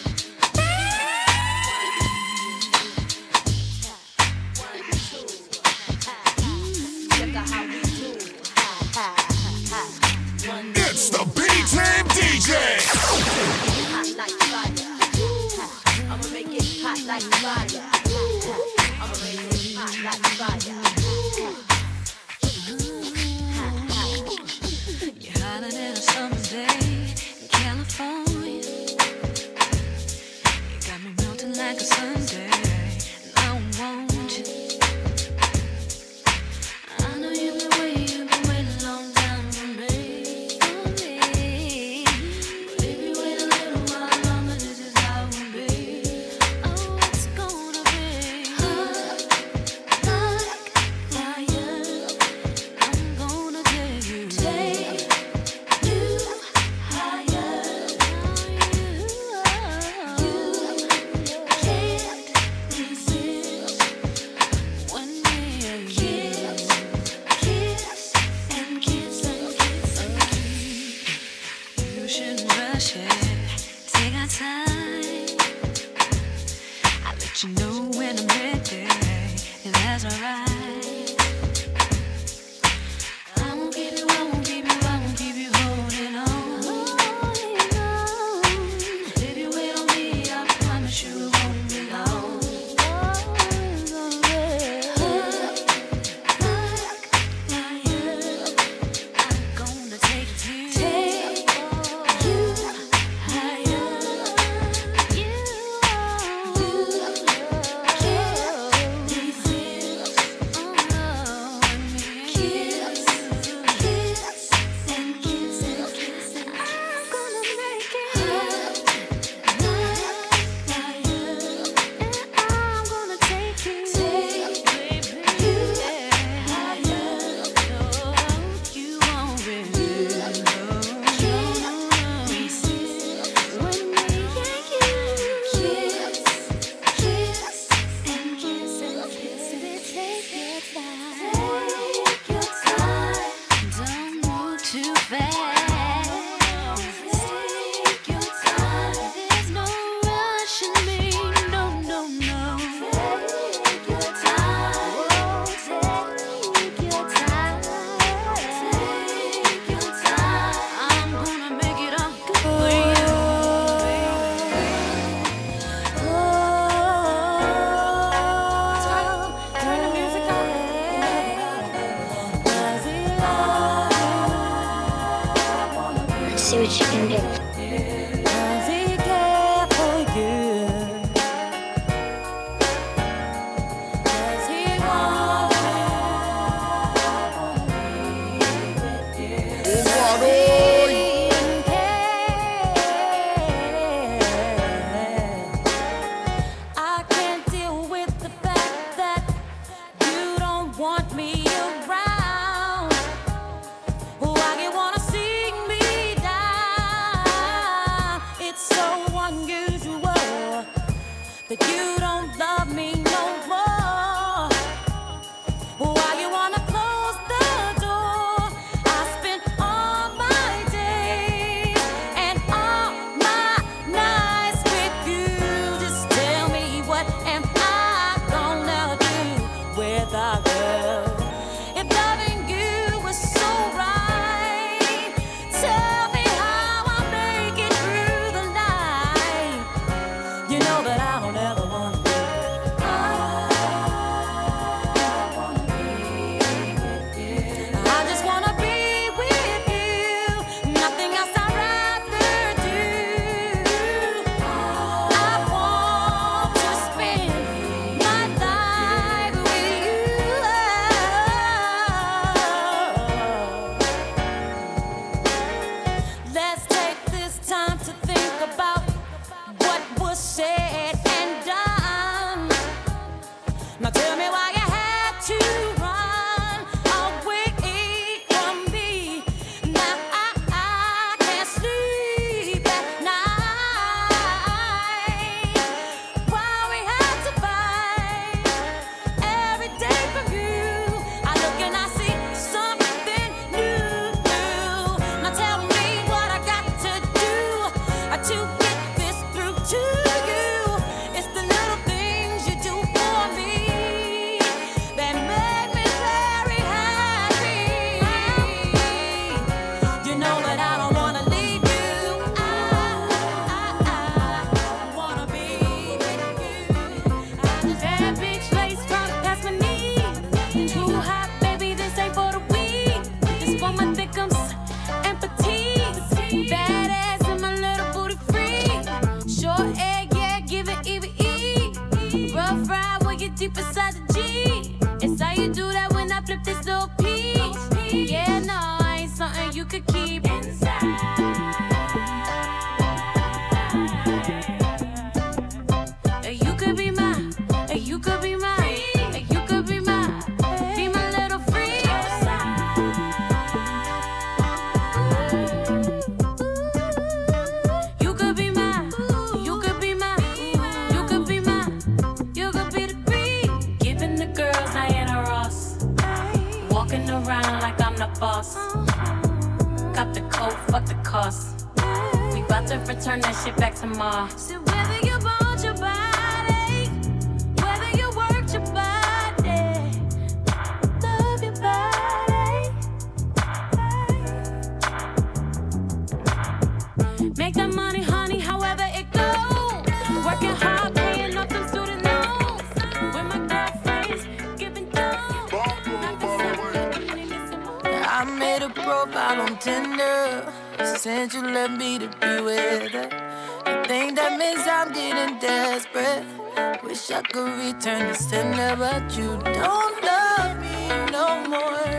I 407.14 407.22
could 407.22 407.53
return 407.61 408.09
the 408.09 408.14
sender, 408.14 408.74
but 408.77 409.16
you 409.16 409.38
don't 409.61 410.03
love 410.03 410.61
me 410.61 410.88
no 411.12 411.46
more. 411.46 411.94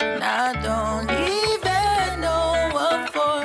And 0.00 0.24
I 0.24 0.54
don't 0.64 1.10
even 1.36 2.20
know 2.22 2.70
what 2.72 3.10
for. 3.12 3.42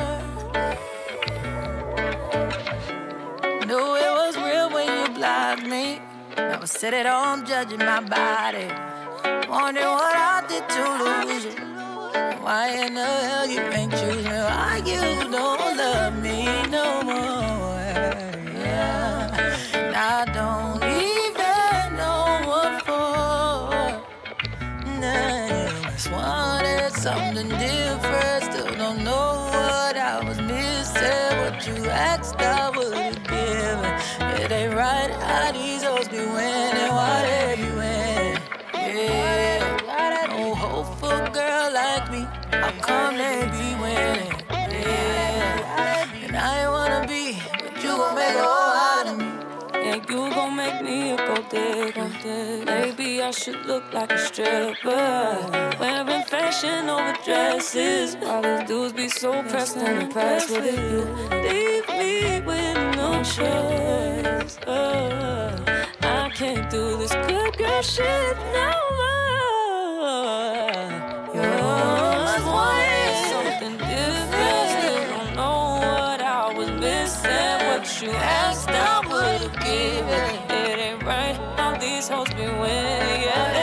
Knew 3.67 3.87
it 4.05 4.11
was 4.21 4.37
real 4.37 4.69
when 4.71 4.87
you 4.87 5.13
blocked 5.15 5.65
me. 5.67 5.99
I 6.37 6.55
was 6.55 6.71
sitting 6.71 7.01
at 7.01 7.07
home 7.07 7.45
judging 7.45 7.79
my 7.79 7.99
body. 7.99 8.67
Wondering 9.49 9.85
what 9.85 10.15
I 10.15 10.45
did 10.47 10.63
to 10.75 10.83
lose 11.03 11.43
you. 11.43 11.55
Why 12.41 12.69
in 12.85 12.93
the 12.93 13.05
hell 13.05 13.45
you 13.45 13.59
ain't 13.59 13.91
choosing? 13.91 14.31
Why 14.31 14.81
you 14.85 15.29
don't 15.29 15.75
love 15.75 16.15
me 16.23 16.45
no 16.69 16.85
more? 16.93 17.00
something 27.41 27.59
different. 27.59 28.43
Still 28.43 28.75
don't 28.75 29.03
know 29.03 29.49
what 29.51 29.97
I 29.97 30.23
was 30.27 30.39
missing. 30.39 31.37
What 31.41 31.67
you 31.67 31.89
asked, 31.89 32.35
I 32.39 32.69
was 32.69 32.91
giving. 33.27 34.41
It 34.41 34.51
ain't 34.51 34.73
right 34.73 35.11
how 35.11 35.51
these 35.51 35.83
hoes 35.83 36.07
be 36.07 36.17
winning. 36.17 36.91
Why 36.91 37.23
they 37.27 37.55
be 37.57 37.69
winning? 37.75 38.37
Yeah, 38.73 40.27
no 40.29 40.55
hopeful 40.55 41.19
girl 41.31 41.71
like 41.73 42.11
me. 42.11 42.27
How 42.51 42.71
come 42.81 43.17
they 43.17 43.45
be 43.57 43.75
winning? 43.81 44.33
Yeah, 44.49 46.25
and 46.25 46.35
I 46.35 46.63
ain't 46.63 46.71
wanna 46.71 47.07
be, 47.07 47.37
but 47.63 47.83
you 47.83 47.89
gon' 47.89 48.15
make 48.15 48.35
a 48.35 48.43
whole 48.43 48.73
out 48.89 49.07
of 49.07 49.17
me. 49.17 49.25
Yeah, 49.73 49.95
you 49.95 50.29
gon' 50.35 50.55
make 50.55 50.81
me 50.81 51.11
a 51.11 51.17
thick. 51.51 52.65
Maybe 52.65 53.21
I 53.21 53.31
should 53.31 53.65
look 53.65 53.93
like 53.93 54.11
a 54.11 54.17
stripper. 54.17 55.75
Wearing 55.79 56.23
fashion 56.23 56.89
over 56.89 57.13
dresses. 57.25 58.15
All 58.25 58.41
these 58.41 58.67
dudes 58.67 58.93
be 58.93 59.09
so 59.09 59.43
pressed 59.43 59.77
and 59.77 60.03
impressed 60.03 60.49
with 60.49 60.65
it. 60.65 60.79
You 60.91 61.01
leave 61.45 61.87
me 61.99 62.41
with 62.41 62.77
no 62.95 63.21
choice. 63.23 64.57
Oh, 64.65 65.49
I 66.01 66.29
can't 66.33 66.69
do 66.69 66.97
this 66.97 67.13
good 67.27 67.57
girl 67.57 67.81
shit 67.81 68.37
no 68.53 68.71
more. 68.99 70.21
You're 71.35 71.59
always 71.59 72.45
wanting 72.55 73.17
something 73.33 73.77
different. 73.91 74.67
Still 74.75 75.03
don't 75.13 75.33
know 75.35 75.59
what 75.81 76.21
I 76.21 76.53
was 76.55 76.71
missing. 76.85 77.57
What 77.67 77.83
you 78.01 78.11
asked, 78.11 78.69
I 78.69 78.99
would 79.09 79.41
have 79.41 79.57
given 79.65 80.50
always 82.01 82.09
holds 82.09 82.33
me 82.35 82.47
when, 82.47 83.21
yeah. 83.21 83.60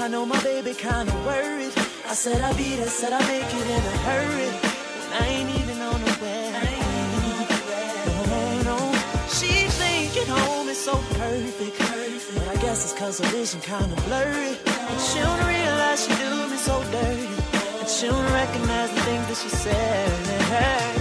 I 0.00 0.06
know 0.06 0.24
my 0.24 0.40
baby 0.42 0.74
kinda 0.74 1.12
worried. 1.26 1.72
I 2.06 2.14
said 2.14 2.40
I'd 2.40 2.56
be 2.56 2.76
there, 2.76 2.86
said 2.86 3.12
I'd 3.12 3.26
make 3.26 3.42
it 3.42 3.66
in 3.76 3.82
a 3.94 3.96
hurry. 4.06 4.50
When 5.00 5.22
I 5.22 5.26
ain't 5.26 5.50
even 5.58 5.82
on 5.82 6.00
the 6.04 6.18
way. 6.22 6.58
Home 10.28 10.68
is 10.68 10.84
so 10.84 10.94
perfect. 11.16 11.78
But 12.34 12.48
I 12.48 12.56
guess 12.60 12.84
it's 12.84 12.92
cause 12.92 13.18
her 13.18 13.26
vision 13.28 13.60
kinda 13.60 13.96
blurry. 14.02 14.58
And 14.90 15.00
she 15.00 15.20
don't 15.20 15.42
realize 15.46 16.04
she 16.04 16.14
do 16.16 16.48
me 16.50 16.56
so 16.58 16.82
dirty. 16.92 17.28
And 17.80 17.88
she 17.88 18.06
don't 18.08 18.32
recognize 18.32 18.90
the 18.90 19.00
things 19.00 19.26
that 19.28 19.38
she 19.42 19.48
said. 19.48 20.97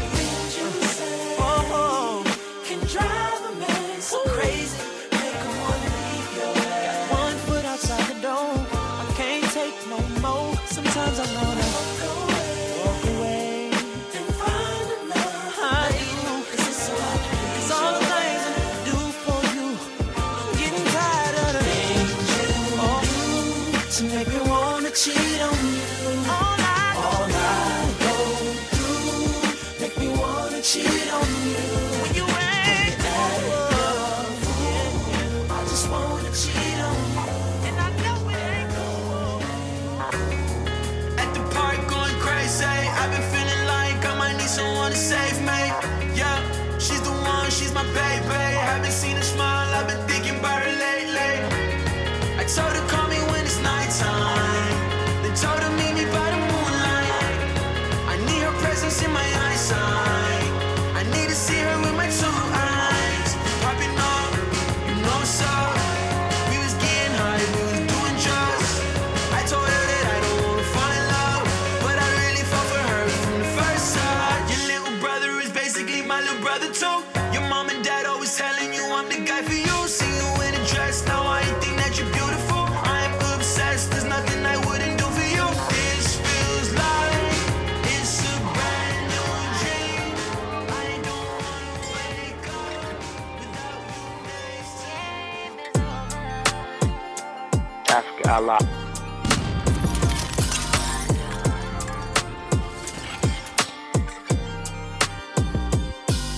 Ask 98.37 98.67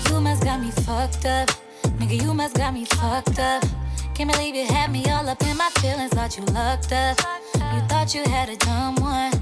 You 0.08 0.22
must 0.22 0.44
got 0.46 0.62
me 0.62 0.72
fucked 0.72 1.26
up. 1.26 1.50
Nigga, 2.00 2.24
you 2.24 2.34
must 2.34 2.56
got 2.56 2.74
me 2.74 2.86
fucked 2.86 3.40
up. 3.40 3.66
Can't 4.14 4.32
believe 4.32 4.56
you 4.56 4.66
had 4.66 4.94
me 4.94 5.04
all 5.10 5.28
up 5.28 5.42
in 5.44 5.58
my 5.58 5.70
feelings. 5.82 6.12
Thought 6.12 6.38
you 6.38 6.46
lucked 6.46 6.94
up. 6.94 7.18
You 7.74 7.82
thought 7.90 8.16
you 8.16 8.24
had 8.24 8.48
a 8.48 8.56
dumb 8.56 8.96
one. 8.96 9.34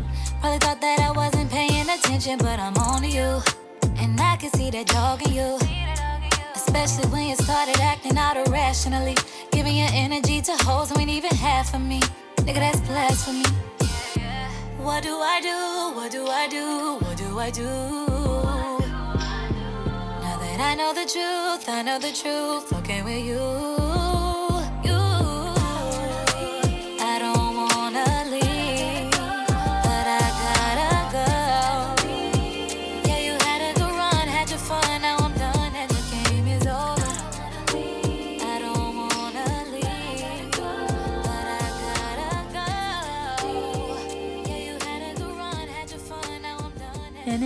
Probably 0.41 0.57
thought 0.57 0.81
that 0.81 0.99
I 0.99 1.11
wasn't 1.11 1.51
paying 1.51 1.87
attention, 1.87 2.39
but 2.39 2.59
I'm 2.59 2.75
on 2.77 3.03
to 3.03 3.07
you. 3.07 3.39
And 3.97 4.19
I 4.19 4.35
can 4.37 4.49
see 4.49 4.71
that 4.71 4.87
dog 4.87 5.21
in 5.27 5.33
you. 5.33 5.59
Especially 6.55 7.07
when 7.09 7.29
you 7.29 7.35
started 7.35 7.79
acting 7.81 8.17
out 8.17 8.35
irrationally. 8.35 9.15
Giving 9.51 9.75
your 9.75 9.89
energy 9.91 10.41
to 10.41 10.53
hoes 10.63 10.89
who 10.89 10.99
ain't 10.99 11.11
even 11.11 11.29
half 11.35 11.75
of 11.75 11.81
me. 11.81 12.01
Nigga, 12.47 12.59
that's 12.59 12.79
blasphemy. 12.79 13.43
What 14.77 15.03
do 15.03 15.19
I 15.19 15.41
do? 15.41 15.97
What 15.97 16.11
do 16.13 16.27
I 16.27 16.47
do? 16.47 16.97
What 17.05 17.17
do 17.17 17.39
I 17.39 17.51
do? 17.51 17.63
Now 20.23 20.37
that 20.39 20.59
I 20.61 20.73
know 20.75 20.93
the 20.93 21.05
truth, 21.11 21.67
I 21.67 21.81
know 21.81 21.99
the 21.99 22.13
truth. 22.13 22.71
Okay 22.71 23.01
with. 23.01 23.25
You. 23.25 23.86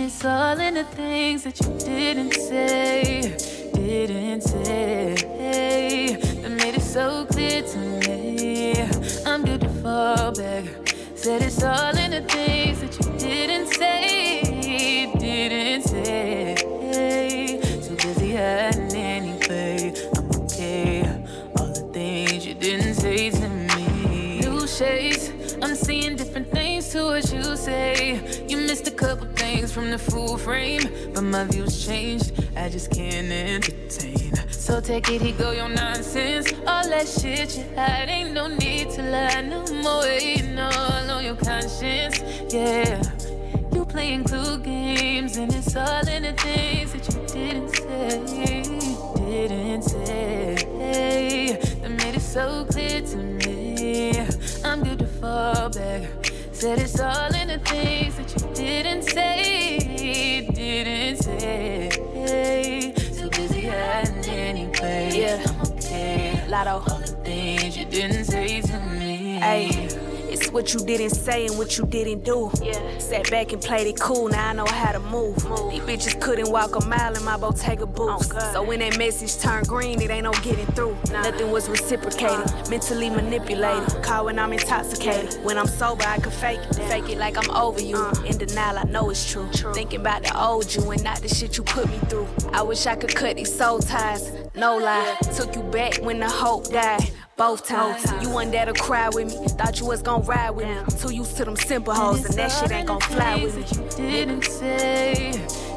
It's 0.02 0.24
all 0.24 0.58
in 0.58 0.74
the 0.74 0.84
things 0.84 1.44
that 1.44 1.60
you 1.60 1.78
didn't 1.78 2.34
say, 2.34 3.36
didn't 3.72 4.40
say, 4.42 6.16
that 6.42 6.50
made 6.50 6.74
it 6.74 6.82
so 6.82 7.24
clear 7.26 7.62
to 7.62 7.78
me. 7.78 8.74
I'm 9.24 9.44
beautiful, 9.44 10.32
back. 10.32 10.64
Said 11.14 11.42
it's 11.42 11.62
all 11.62 11.96
in 11.96 12.10
the 12.10 12.22
things 12.22 12.80
that 12.80 12.98
you 12.98 13.18
didn't 13.18 13.68
say, 13.74 15.12
didn't 15.18 15.82
say. 15.82 16.56
So 17.80 17.94
busy 17.94 18.32
hiding 18.34 18.94
anyway. 18.94 19.94
I'm 20.16 20.30
okay. 20.42 21.02
All 21.58 21.68
the 21.68 21.88
things 21.92 22.44
you 22.44 22.54
didn't 22.54 22.94
say 22.94 23.30
to 23.30 23.48
me. 23.48 24.40
New 24.40 24.66
shades. 24.66 25.30
I'm 25.62 25.76
seeing 25.76 26.16
different 26.16 26.50
things 26.50 26.88
to 26.88 27.04
what 27.04 27.32
you 27.32 27.56
say. 27.56 28.44
You 28.48 28.56
missed 28.56 28.88
a 28.88 28.90
couple 28.90 29.28
things 29.56 29.72
from 29.72 29.90
the 29.90 29.98
full 29.98 30.38
frame, 30.38 30.82
but 31.12 31.22
my 31.22 31.44
views 31.44 31.84
changed. 31.84 32.32
I 32.56 32.68
just 32.68 32.90
can't 32.90 33.30
entertain. 33.30 34.34
So 34.50 34.80
take 34.80 35.10
it, 35.10 35.20
he 35.20 35.32
go 35.32 35.50
your 35.50 35.68
nonsense. 35.68 36.52
All 36.66 36.88
that 36.88 37.06
shit 37.06 37.56
you 37.58 37.64
hide, 37.74 38.08
ain't 38.08 38.32
no 38.32 38.46
need 38.46 38.90
to 38.90 39.02
lie 39.02 39.42
no 39.42 39.60
more. 39.82 40.06
Ain't 40.06 40.58
all 40.58 41.10
on 41.10 41.24
your 41.24 41.36
conscience, 41.36 42.22
yeah. 42.52 43.02
You 43.74 43.84
playing 43.84 44.24
clue 44.24 44.58
games, 44.58 45.36
and 45.36 45.52
it's 45.54 45.76
all 45.76 46.06
in 46.08 46.22
the 46.22 46.32
things 46.32 46.92
that 46.92 47.04
you 47.08 47.18
didn't 47.26 47.70
say, 47.76 48.22
didn't 49.16 49.82
say. 49.82 51.58
That 51.82 51.90
made 51.90 52.14
it 52.14 52.20
so 52.20 52.64
clear 52.70 53.00
to 53.02 53.16
me. 53.16 54.18
I'm 54.64 54.82
good 54.82 55.00
to 55.00 55.06
fall 55.06 55.68
back. 55.68 56.02
Said 56.62 56.78
it's 56.78 57.00
all 57.00 57.34
in 57.34 57.48
the 57.48 57.58
things 57.58 58.14
that 58.14 58.30
you 58.40 58.54
didn't 58.54 59.02
say, 59.02 60.48
didn't 60.54 61.16
say. 61.16 62.94
So 63.10 63.28
busy 63.30 63.62
hiding 63.62 64.30
anyway. 64.30 65.10
Yeah, 65.12 65.42
I'm 65.44 65.60
okay. 65.72 66.40
A 66.46 66.48
lot 66.48 66.68
of 66.68 66.86
other 66.86 67.06
things 67.24 67.76
you 67.76 67.84
didn't 67.84 68.26
say 68.26 68.60
to 68.60 68.78
me. 68.78 69.40
Hey, 69.40 69.70
it's 69.70 69.96
what 70.52 70.74
you 70.74 70.80
didn't 70.80 71.10
say 71.10 71.46
and 71.46 71.56
what 71.56 71.78
you 71.78 71.86
didn't 71.86 72.24
do. 72.24 72.50
Yeah. 72.62 72.98
Sat 72.98 73.30
back 73.30 73.52
and 73.52 73.62
played 73.62 73.86
it 73.86 73.98
cool, 73.98 74.28
now 74.28 74.50
I 74.50 74.52
know 74.52 74.66
how 74.66 74.92
to 74.92 75.00
move. 75.00 75.36
These 75.70 75.80
bitches 75.80 76.20
couldn't 76.20 76.50
walk 76.50 76.76
a 76.76 76.84
mile 76.86 77.14
in 77.16 77.24
my 77.24 77.36
Bottega 77.36 77.86
boots. 77.86 78.30
Oh, 78.34 78.52
so 78.52 78.62
when 78.62 78.80
that 78.80 78.98
message 78.98 79.42
turned 79.42 79.66
green, 79.66 80.00
it 80.00 80.10
ain't 80.10 80.24
no 80.24 80.32
getting 80.42 80.66
through. 80.66 80.96
Nothing 81.10 81.50
was 81.50 81.68
reciprocated, 81.68 82.46
uh. 82.46 82.70
mentally 82.70 83.10
manipulated. 83.10 83.94
Uh. 83.94 84.00
Call 84.02 84.26
when 84.26 84.38
I'm 84.38 84.52
intoxicated. 84.52 85.42
When 85.42 85.58
I'm 85.58 85.66
sober, 85.66 86.04
I 86.04 86.18
could 86.18 86.32
fake 86.32 86.60
it. 86.60 86.74
Fake 86.76 87.08
it 87.08 87.18
like 87.18 87.36
I'm 87.36 87.50
over 87.50 87.80
you. 87.80 87.96
Uh. 87.96 88.22
In 88.26 88.38
denial, 88.38 88.78
I 88.78 88.84
know 88.84 89.10
it's 89.10 89.30
true. 89.30 89.48
Thinking 89.72 90.00
about 90.00 90.22
the 90.22 90.38
old 90.38 90.74
you 90.74 90.90
and 90.90 91.02
not 91.02 91.20
the 91.22 91.28
shit 91.28 91.56
you 91.56 91.64
put 91.64 91.88
me 91.88 91.98
through. 92.08 92.28
I 92.52 92.62
wish 92.62 92.86
I 92.86 92.94
could 92.94 93.14
cut 93.14 93.36
these 93.36 93.54
soul 93.54 93.78
ties. 93.78 94.30
No 94.54 94.76
lie, 94.76 95.16
took 95.34 95.54
you 95.56 95.62
back 95.62 95.96
when 96.02 96.20
the 96.20 96.28
hope 96.28 96.70
died. 96.70 97.10
Both 97.36 97.66
times, 97.66 98.04
you 98.22 98.28
wasn't 98.30 98.52
there 98.52 98.66
to 98.66 98.74
cry 98.74 99.08
with 99.08 99.28
me. 99.28 99.48
Thought 99.48 99.80
you 99.80 99.86
was 99.86 100.02
gonna 100.02 100.22
ride 100.24 100.50
with 100.50 100.66
me. 100.66 100.76
Too 100.98 101.14
used 101.14 101.36
to 101.38 101.44
them 101.44 101.56
simple 101.56 101.94
hoes, 101.94 102.24
and 102.26 102.34
that 102.34 102.48
shit 102.48 102.70
ain't 102.70 102.86
gonna 102.86 103.00
fly 103.00 103.42
with 103.42 103.56
me. 103.56 103.64
Didn't 103.96 104.44
say, 104.44 105.32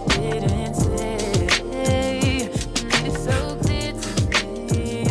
didn't 0.09 0.75
say. 0.75 2.49
It's 3.05 3.23
so 3.23 3.57
clear 3.61 3.93
to 3.93 4.09
me. 4.73 5.07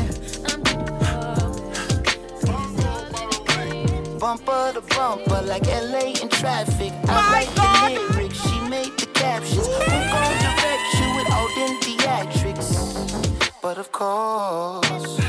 Bumper 4.19 4.73
to 4.75 4.83
bumper, 4.95 5.43
like 5.43 5.67
LA 5.67 6.13
in 6.23 6.29
traffic. 6.29 6.93
I 7.09 7.33
write 7.33 7.51
the 7.57 8.13
lyrics, 8.17 8.39
she 8.43 8.61
made 8.69 8.97
the 8.99 9.07
captions. 9.15 9.67
Who 9.67 9.73
gon' 9.73 10.39
direct 10.45 10.95
you 11.01 11.09
with 11.17 11.31
all 11.33 11.49
them 11.57 11.81
theatrics? 11.81 12.69
But 13.63 13.79
of 13.79 13.91
course. 13.93 15.24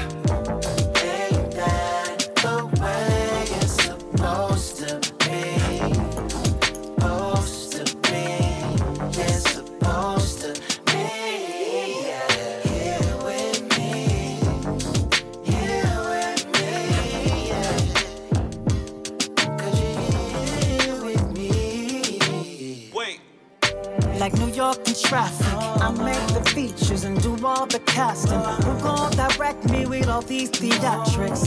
Traffic, 25.08 25.46
I 25.82 25.92
make 25.92 26.28
the 26.34 26.50
features 26.50 27.04
and 27.04 27.22
do 27.22 27.38
all 27.46 27.66
the 27.66 27.80
casting. 27.80 28.40
Who 28.66 28.80
gon' 28.82 29.12
direct 29.12 29.70
me 29.70 29.86
with 29.86 30.08
all 30.08 30.22
these 30.22 30.50
theatrics? 30.50 31.44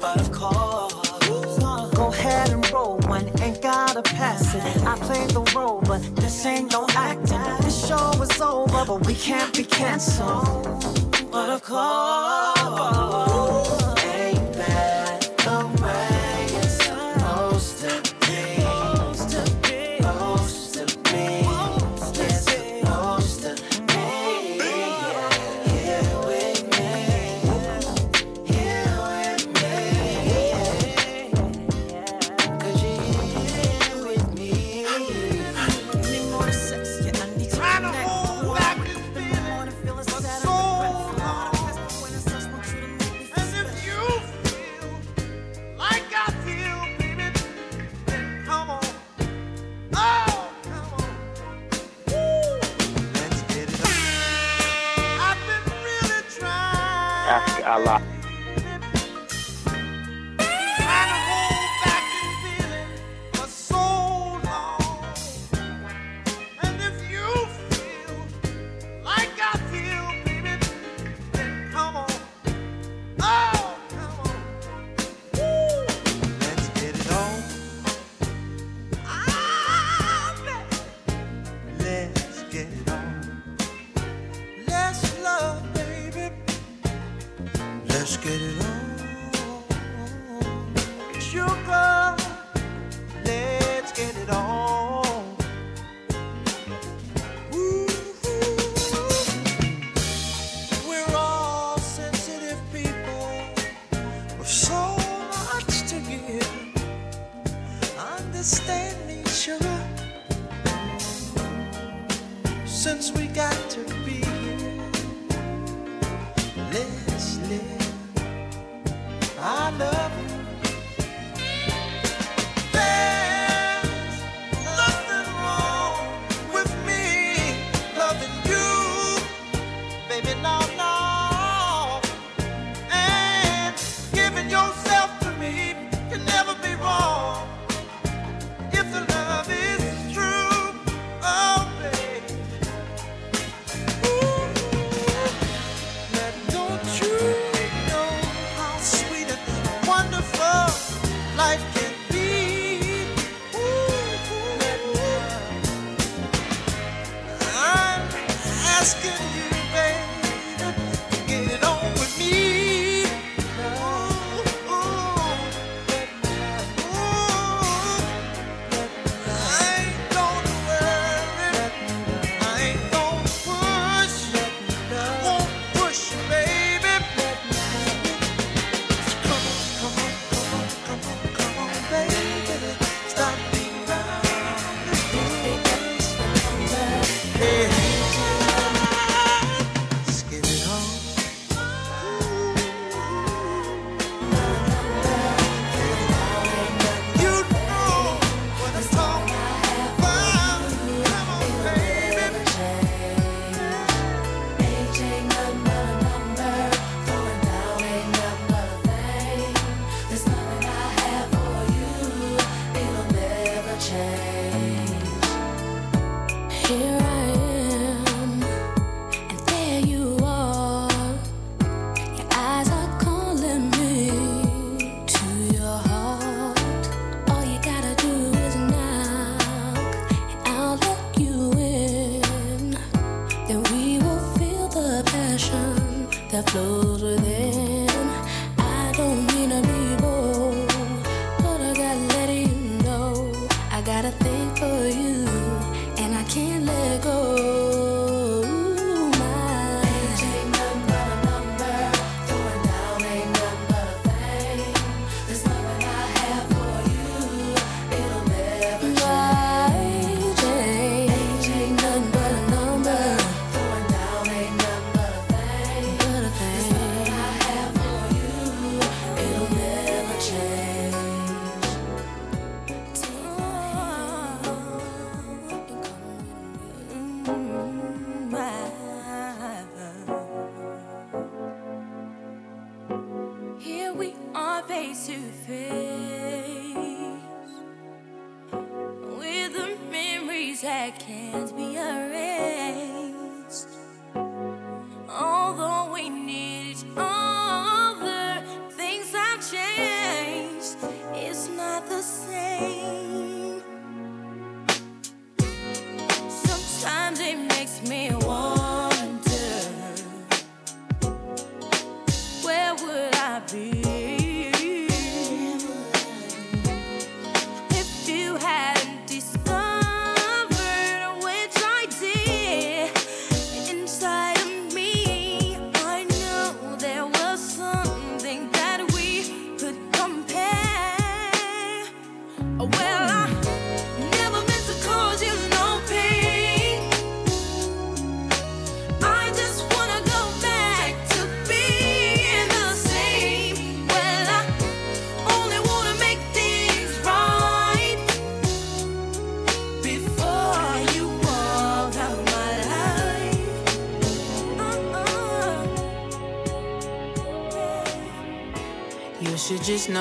But 0.00 0.20
of 0.20 0.32
course, 0.32 1.90
go 1.94 2.08
ahead 2.08 2.50
and 2.50 2.70
roll 2.72 2.98
one, 3.00 3.30
ain't 3.40 3.60
gotta 3.62 4.02
pass 4.02 4.54
it. 4.54 4.84
I 4.86 4.96
play 4.98 5.26
the 5.26 5.42
role, 5.54 5.80
but 5.82 6.00
this 6.16 6.46
ain't 6.46 6.72
no 6.72 6.86
acting. 6.90 7.42
This 7.64 7.86
show 7.86 8.10
is 8.22 8.40
over, 8.40 8.84
but 8.86 9.06
we 9.06 9.14
can't 9.14 9.54
be 9.54 9.64
canceled. 9.64 10.64
But 11.30 11.50
of 11.50 11.62
course, 11.62 13.31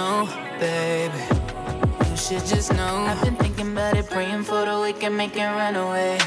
know, 0.02 0.28
baby. 0.60 1.22
You 2.10 2.18
should 2.26 2.45
just 2.54 2.70
know. 2.74 2.95
I've 3.10 3.22
been 3.24 3.36
thinking 3.36 3.70
about 3.74 3.97
it, 3.97 4.08
praying 4.10 4.43
for 4.49 4.62
the 4.70 4.78
weekend, 4.84 5.16
making 5.16 5.49
run 5.60 5.76
away. 5.76 6.18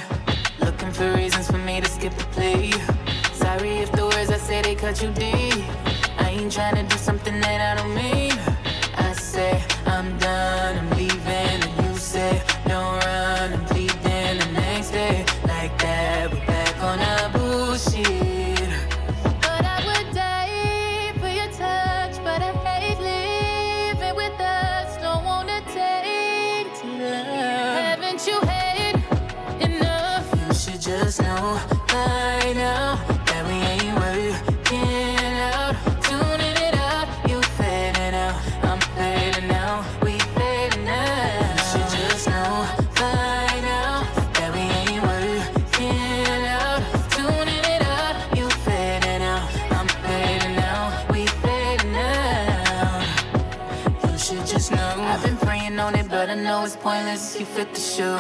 Looking 0.66 0.92
for 0.92 1.06
reasons 1.20 1.46
for 1.52 1.60
me 1.68 1.80
to 1.80 1.88
skip 1.96 2.14
the 2.20 2.26
plea. 2.34 2.72
Sorry 3.42 3.72
if 3.84 3.90
the 3.98 4.04
words 4.10 4.30
I 4.36 4.38
say 4.48 4.62
they 4.62 4.76
cut 4.84 5.02
you 5.02 5.10
deep. 5.24 5.64
I 6.24 6.28
ain't 6.38 6.52
trying 6.52 6.76
to 6.80 6.84
do 6.92 6.98
something 7.08 7.36
that 7.44 7.60
I 7.68 7.72
don't 7.78 7.94
mean. 8.02 8.33
you 57.14 57.46
fit 57.46 57.72
the 57.72 57.80
shoe. 57.80 58.16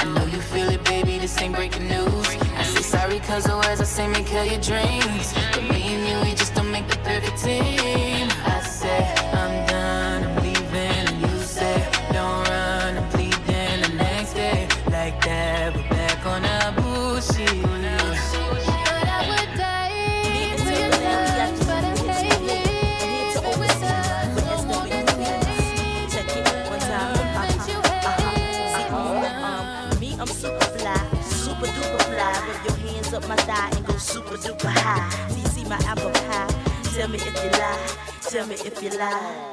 I 0.00 0.04
know 0.04 0.24
you 0.24 0.40
feel 0.40 0.68
it, 0.68 0.82
baby, 0.84 1.16
this 1.18 1.40
ain't 1.40 1.54
breaking 1.54 1.86
news. 1.86 2.26
I 2.56 2.64
say 2.64 2.82
sorry, 2.82 3.20
cause 3.20 3.44
the 3.44 3.54
words 3.54 3.80
I 3.80 3.84
say 3.84 4.08
may 4.08 4.24
kill 4.24 4.44
your 4.44 4.60
dreams. 4.60 5.32
But 5.52 5.62
me 5.70 5.94
and 5.94 6.08
you, 6.08 6.28
we 6.28 6.34
just 6.34 6.52
don't 6.52 6.72
make 6.72 6.88
the 6.88 6.96
perfect 7.04 7.38
team. 7.38 7.91
super 34.62 34.78
high. 34.78 35.28
Do 35.28 35.40
you 35.40 35.46
see 35.46 35.64
my 35.64 35.76
apple 35.86 36.10
pie? 36.10 36.46
Tell 36.94 37.08
me 37.08 37.18
if 37.18 37.44
you 37.44 37.50
lie. 37.50 37.96
Tell 38.20 38.46
me 38.46 38.54
if 38.54 38.82
you 38.82 38.90
lie. 38.90 39.51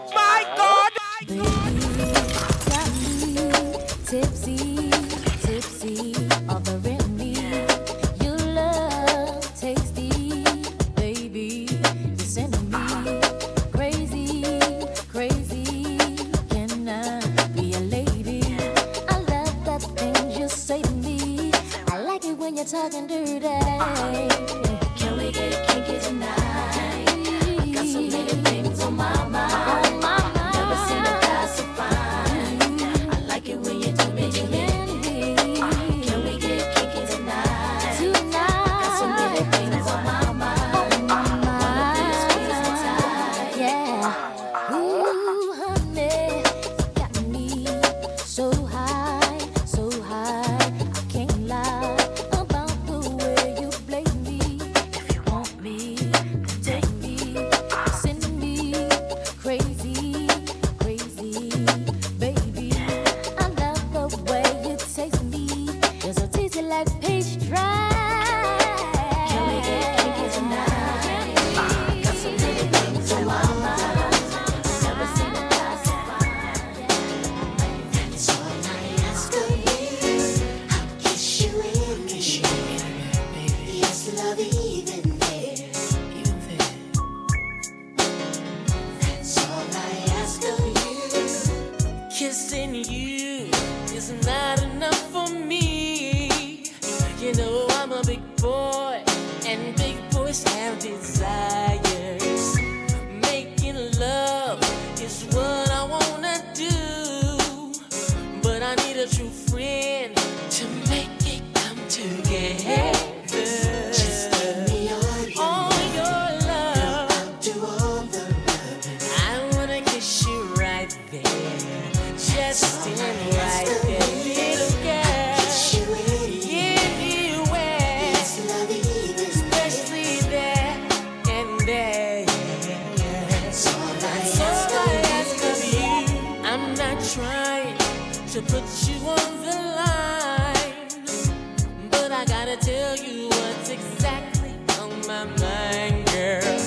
Tell 142.62 142.97
you 142.97 143.28
what's 143.30 143.70
exactly 143.70 144.53
on 144.80 144.89
my 145.07 145.26
mind, 145.39 146.05
girl. 146.07 146.60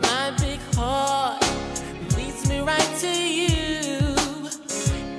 My 0.00 0.34
big 0.38 0.60
heart 0.74 1.42
leads 2.16 2.48
me 2.48 2.60
right 2.60 2.96
to 3.00 3.08
you. 3.08 4.48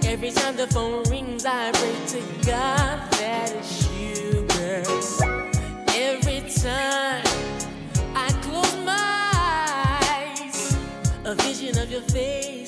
Every 0.09 0.31
time 0.31 0.55
the 0.55 0.67
phone 0.67 1.03
rings, 1.09 1.45
I 1.45 1.71
pray 1.71 1.95
to 2.07 2.21
God 2.45 3.11
that 3.19 3.51
it's 3.55 3.91
you, 3.93 4.45
girl. 4.57 4.85
Every 5.89 6.41
time 6.49 7.23
I 8.15 8.31
close 8.41 8.75
my 8.85 9.31
eyes, 9.33 10.77
a 11.25 11.35
vision 11.35 11.77
of 11.77 11.91
your 11.91 12.01
face 12.01 12.58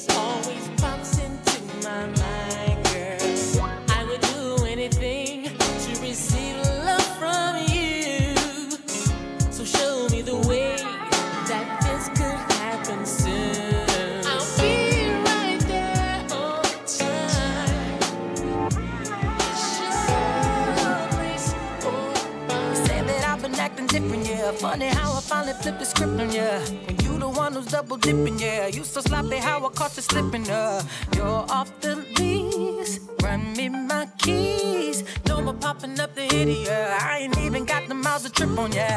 finally 25.51 25.63
flipped 25.63 25.79
the 25.79 25.85
script 25.85 26.19
on 26.19 26.31
ya. 26.31 26.59
When 26.85 26.97
you 26.99 27.19
the 27.19 27.29
one 27.29 27.53
who's 27.53 27.67
double 27.67 27.97
dipping, 27.97 28.39
yeah. 28.39 28.67
You 28.67 28.83
so 28.83 29.01
sloppy 29.01 29.37
how 29.37 29.65
I 29.65 29.69
caught 29.69 29.95
you 29.95 30.01
slipping, 30.01 30.49
uh. 30.49 30.83
You're 31.15 31.45
off 31.49 31.79
the 31.81 31.95
lease. 32.17 32.99
Run 33.23 33.53
me 33.53 33.69
my 33.69 34.07
keys. 34.17 35.03
No 35.27 35.41
more 35.41 35.53
popping 35.53 35.99
up 35.99 36.15
the 36.15 36.21
hitty, 36.21 36.63
yeah. 36.65 36.97
I 37.01 37.19
ain't 37.19 37.37
even 37.39 37.65
got 37.65 37.87
the 37.87 37.95
miles 37.95 38.23
to 38.23 38.29
trip 38.29 38.57
on, 38.57 38.71
ya. 38.71 38.87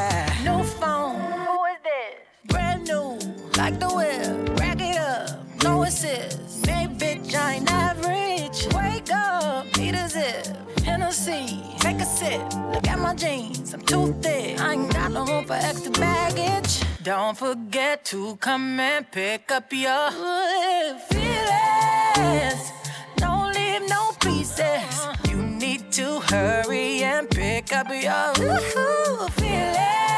No 0.43 0.63
phone. 0.63 1.15
Who 1.31 1.65
is 1.65 1.79
this? 1.83 2.15
Brand 2.47 2.87
new. 2.87 3.19
Like 3.57 3.79
the 3.79 3.89
whip. 3.89 4.59
Rack 4.59 4.81
it 4.81 4.97
up. 4.97 5.39
No 5.63 5.83
assist. 5.83 6.65
Hey, 6.65 6.87
bitch, 6.87 7.35
I 7.35 7.55
ain't 7.55 7.71
average. 7.71 8.67
Wake 8.73 9.11
up. 9.11 9.65
Need 9.77 9.95
a 9.95 10.09
zip. 10.09 10.74
Hennessy, 11.05 11.61
take 11.77 11.99
a 12.01 12.05
sip. 12.05 12.41
Look 12.73 12.87
at 12.87 12.97
my 12.97 13.13
jeans, 13.13 13.75
I'm 13.75 13.81
too 13.81 14.11
thick. 14.23 14.59
I 14.59 14.73
ain't 14.73 14.91
got 14.91 15.11
no 15.11 15.23
room 15.23 15.45
for 15.45 15.53
extra 15.53 15.91
baggage. 15.91 16.81
Don't 17.03 17.37
forget 17.37 18.03
to 18.05 18.35
come 18.37 18.79
and 18.79 19.05
pick 19.11 19.51
up 19.51 19.71
your 19.71 20.09
feelings. 21.07 22.71
Don't 23.17 23.53
leave 23.53 23.87
no 23.87 24.13
pieces. 24.19 25.07
You 25.29 25.37
need 25.37 25.91
to 25.91 26.21
hurry 26.21 27.03
and 27.03 27.29
pick 27.29 27.71
up 27.71 27.87
your 27.89 28.33
feelings 29.29 30.09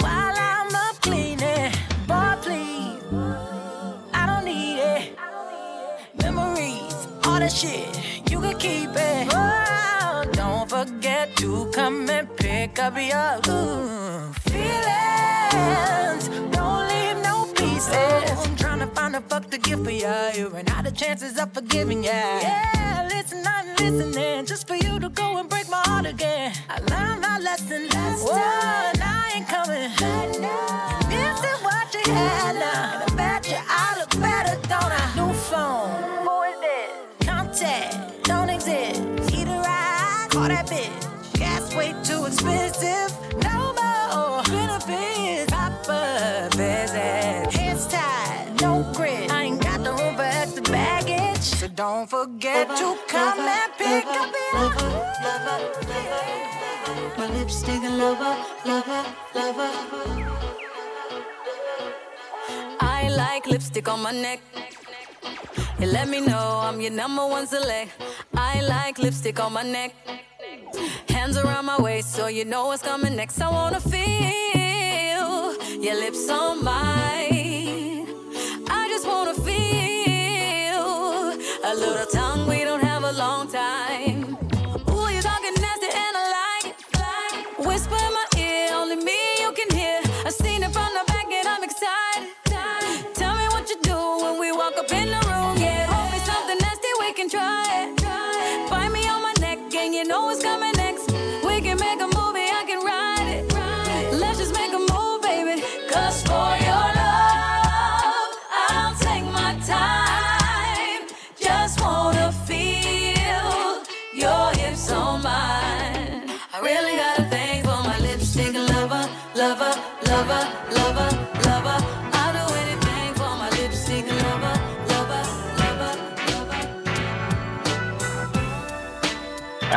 while 0.00 0.36
I'm 0.38 0.74
up 0.74 0.98
cleaning. 1.02 1.70
Boy, 2.08 2.34
please, 2.40 3.02
I 4.14 4.24
don't 4.26 4.46
need 4.46 4.78
it. 4.78 5.18
Memories, 6.22 7.06
all 7.24 7.40
that 7.40 7.52
shit, 7.52 7.99
you 8.44 8.56
keep 8.56 8.90
it. 8.94 9.28
Oh, 9.32 10.24
don't 10.32 10.68
forget 10.68 11.36
to 11.36 11.70
come 11.72 12.08
and 12.10 12.28
pick 12.36 12.78
up 12.78 12.94
your 12.96 13.40
ooh, 13.48 14.32
feelings. 14.48 16.28
Don't 16.52 16.88
leave 16.88 17.18
no 17.22 17.46
pieces. 17.54 17.94
I'm 18.46 18.56
trying 18.56 18.80
to 18.80 18.86
find 18.88 19.16
a 19.16 19.20
fuck 19.20 19.50
to 19.50 19.58
give 19.58 19.84
for 19.84 19.90
ya. 19.90 20.30
You 20.34 20.48
ran 20.48 20.68
out 20.70 20.86
of 20.86 20.94
chances 20.94 21.38
of 21.38 21.52
forgiving 21.52 22.02
ya. 22.04 22.10
Yeah, 22.12 23.08
listen, 23.10 23.42
I'm 23.46 23.66
listening 23.76 24.46
just 24.46 24.66
for 24.66 24.76
you 24.76 24.98
to 25.00 25.08
go 25.08 25.38
and 25.38 25.48
break 25.48 25.68
my 25.68 25.82
heart 25.86 26.06
again. 26.06 26.52
I 26.68 26.78
learned 26.80 27.20
my 27.22 27.38
lesson 27.38 27.88
last 27.88 28.26
time. 28.28 28.96
I 29.02 29.32
ain't 29.36 29.48
coming. 29.48 29.90
This 31.08 31.38
is 31.50 31.62
what 31.62 31.94
you 31.94 32.12
had 32.12 32.54
now. 32.54 32.92
And 32.94 33.02
I 33.02 33.14
bet 33.16 33.48
you 33.48 33.56
I 33.58 33.96
look 33.98 34.10
better, 34.20 34.56
don't 34.68 34.92
I? 34.92 35.12
New 35.16 35.32
phone. 35.34 35.90
Who 36.24 36.42
is 36.42 36.60
this? 36.60 37.26
Contact. 37.26 38.19
Call 40.30 40.48
that 40.48 40.66
bitch. 40.66 41.38
Gas 41.38 41.74
way 41.74 41.92
too 42.04 42.24
expensive. 42.24 43.10
No 43.42 43.74
more 43.78 44.42
benefits. 44.44 45.50
Proper 45.50 46.48
visit. 46.56 47.52
Hands 47.58 47.86
tied. 47.86 48.60
No 48.60 48.86
grit. 48.94 49.30
I 49.30 49.42
ain't 49.44 49.60
got 49.60 49.82
the 49.82 49.90
room 49.90 50.14
for 50.14 50.22
extra 50.22 50.62
baggage. 50.62 51.42
So 51.60 51.66
don't 51.68 52.08
forget 52.08 52.68
to 52.68 52.96
come 53.08 53.40
and 53.40 53.72
pick 53.76 54.06
up 54.06 54.32
your 54.52 54.70
My 57.18 57.26
lipstick 57.36 57.82
and 57.88 57.98
lover, 57.98 58.34
lover, 58.64 59.02
lover. 59.34 59.70
I 62.80 63.08
like 63.16 63.46
lipstick 63.46 63.88
on 63.88 64.02
my 64.02 64.12
neck. 64.12 64.40
You 65.80 65.86
let 65.86 66.10
me 66.10 66.20
know 66.20 66.60
I'm 66.62 66.78
your 66.78 66.90
number 66.90 67.26
one 67.26 67.46
select. 67.46 67.92
I 68.34 68.60
like 68.60 68.98
lipstick 68.98 69.40
on 69.40 69.54
my 69.54 69.62
neck. 69.62 69.94
Hands 71.08 71.34
around 71.38 71.64
my 71.64 71.80
waist 71.80 72.12
so 72.12 72.26
you 72.26 72.44
know 72.44 72.66
what's 72.66 72.82
coming 72.82 73.16
next. 73.16 73.40
I 73.40 73.48
wanna 73.50 73.80
feel 73.80 75.54
your 75.82 75.94
lips 75.94 76.28
on 76.28 76.62
mine. 76.62 78.06
I 78.68 78.88
just 78.90 79.06
wanna 79.06 79.32
feel 79.32 80.84
a 81.64 81.72
little 81.74 82.06
tongue. 82.12 82.46
We 82.46 82.62
don't 82.62 82.82
have 82.82 83.04
a 83.04 83.12
long 83.12 83.50
time. 83.50 84.09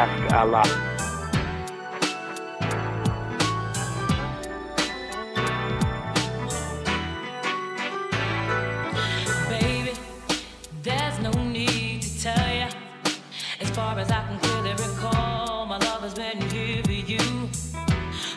Baby, 0.04 0.20
there's 10.82 11.20
no 11.20 11.32
need 11.43 12.01
to 12.01 12.22
tell 12.22 12.36
ya. 12.36 12.68
As 13.62 13.70
far 13.70 13.97
as 13.97 14.12
I 14.12 14.26
can 14.28 14.38
clearly 14.39 14.72
recall, 14.72 15.66
my 15.68 15.78
love 15.78 16.01
has 16.01 16.16
been 16.16 16.41
here 16.51 16.84
for 16.84 16.91
you. 16.91 17.20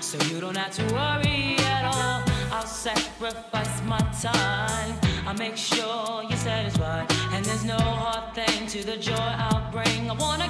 So 0.01 0.19
you 0.33 0.41
don't 0.41 0.57
have 0.57 0.71
to 0.77 0.85
worry 0.95 1.57
at 1.59 1.85
all. 1.85 2.23
I'll 2.53 2.64
sacrifice 2.64 3.83
my 3.83 3.99
time. 4.23 5.01
I'll 5.27 5.35
make 5.35 5.57
sure 5.57 6.23
you're 6.29 6.39
satisfied. 6.39 7.11
And 7.33 7.45
there's 7.45 7.64
no 7.64 7.77
hard 7.77 8.37
thing 8.37 8.69
to 8.69 8.85
the 8.85 8.97
joy 8.97 9.14
I'll 9.17 9.69
bring. 9.73 10.09
I 10.09 10.14
wanna 10.14 10.49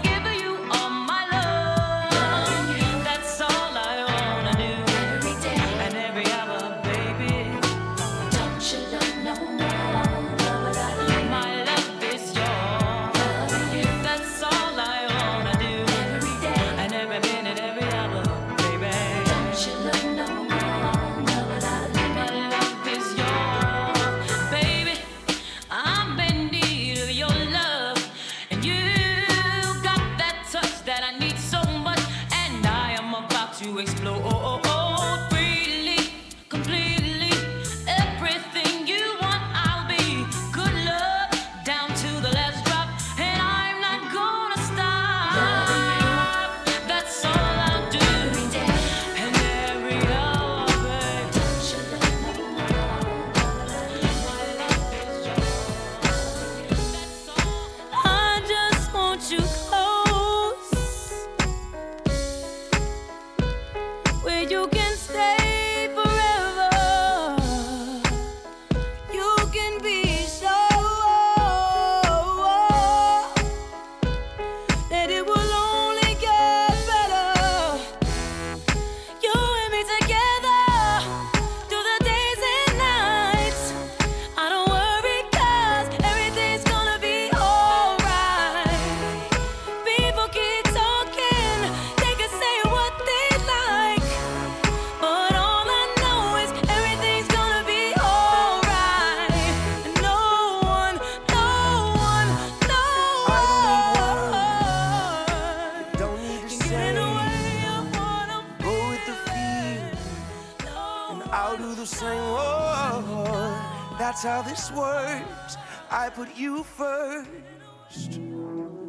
put 116.16 116.34
you 116.34 116.64
first. 116.64 118.18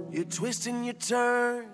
You're 0.10 0.32
twisting 0.40 0.86
your 0.86 0.94
turns. 0.94 1.68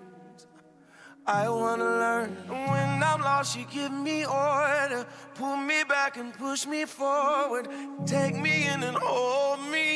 I 1.26 1.48
wanna 1.48 1.84
learn. 1.84 2.30
When 2.48 3.02
I'm 3.02 3.20
lost, 3.20 3.56
you 3.56 3.64
give 3.70 3.92
me 3.92 4.26
order. 4.26 5.06
Pull 5.36 5.56
me 5.56 5.84
back 5.84 6.16
and 6.16 6.34
push 6.34 6.66
me 6.66 6.84
forward. 6.84 7.68
Take 8.04 8.34
me 8.34 8.66
in 8.66 8.82
and 8.82 8.96
hold 8.96 9.60
me. 9.70 9.86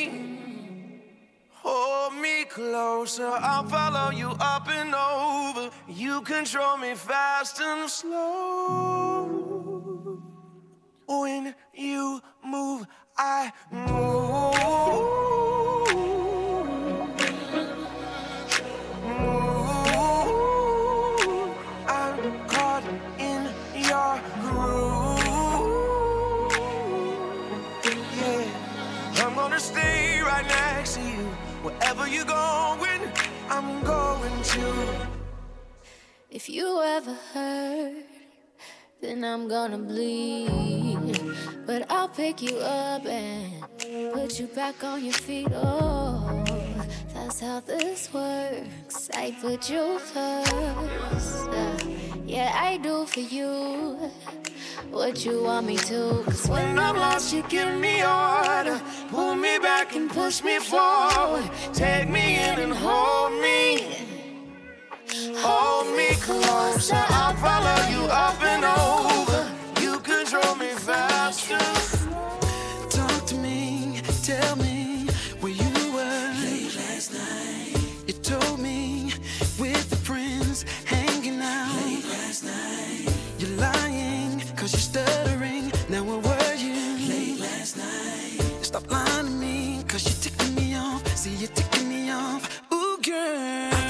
Hold 1.49 2.13
me 2.15 2.45
closer. 2.45 3.27
I'll 3.27 3.67
follow 3.67 4.11
you 4.11 4.31
up 4.39 4.69
and 4.69 4.95
over. 4.95 5.69
You 5.89 6.21
control 6.21 6.77
me 6.77 6.95
fast 6.95 7.59
and 7.59 7.89
slow. 7.89 9.27
When 11.05 11.53
you 11.73 12.21
move, 12.45 12.87
I. 13.17 13.51
Move. 13.71 15.48
Wherever 31.61 32.07
you're 32.07 32.23
going, 32.23 33.01
I'm 33.49 33.83
going 33.83 34.41
to. 34.41 35.07
If 36.31 36.47
you 36.47 36.81
ever 36.81 37.13
hurt, 37.33 38.05
then 39.01 39.25
I'm 39.25 39.49
gonna 39.49 39.77
bleed. 39.77 41.19
But 41.65 41.91
I'll 41.91 42.07
pick 42.07 42.41
you 42.41 42.55
up 42.59 43.05
and 43.05 43.61
put 44.13 44.39
you 44.39 44.47
back 44.47 44.85
on 44.85 45.03
your 45.03 45.13
feet. 45.13 45.49
Oh, 45.51 46.45
that's 47.13 47.41
how 47.41 47.59
this 47.59 48.07
works. 48.13 49.09
I 49.13 49.35
put 49.41 49.69
you 49.69 49.99
first. 49.99 51.49
Yeah, 52.25 52.53
I 52.55 52.77
do 52.77 53.05
for 53.05 53.19
you 53.19 53.97
what 54.91 55.25
you 55.25 55.43
want 55.43 55.67
me 55.67 55.77
to. 55.77 56.23
Cause 56.25 56.47
when 56.47 56.77
I'm 56.79 56.95
lost, 56.95 57.33
you 57.33 57.43
give 57.49 57.73
me 57.79 58.03
order. 58.03 58.79
Pull 59.09 59.35
me 59.35 59.57
back 59.59 59.95
and 59.95 60.09
push 60.09 60.43
me 60.43 60.59
forward. 60.59 61.49
Take 61.73 62.09
me 62.09 62.37
in 62.37 62.59
and 62.59 62.73
hold 62.73 63.33
me. 63.41 64.07
Hold 65.37 65.95
me 65.97 66.09
closer. 66.15 67.03
I'll 67.09 67.35
follow 67.35 67.79
you 67.93 68.03
up 68.09 68.41
and 68.43 68.63
over. 68.65 69.41
You 69.81 69.99
control 69.99 70.55
me 70.55 70.67
faster. 70.67 71.88
Girl. 93.09 93.88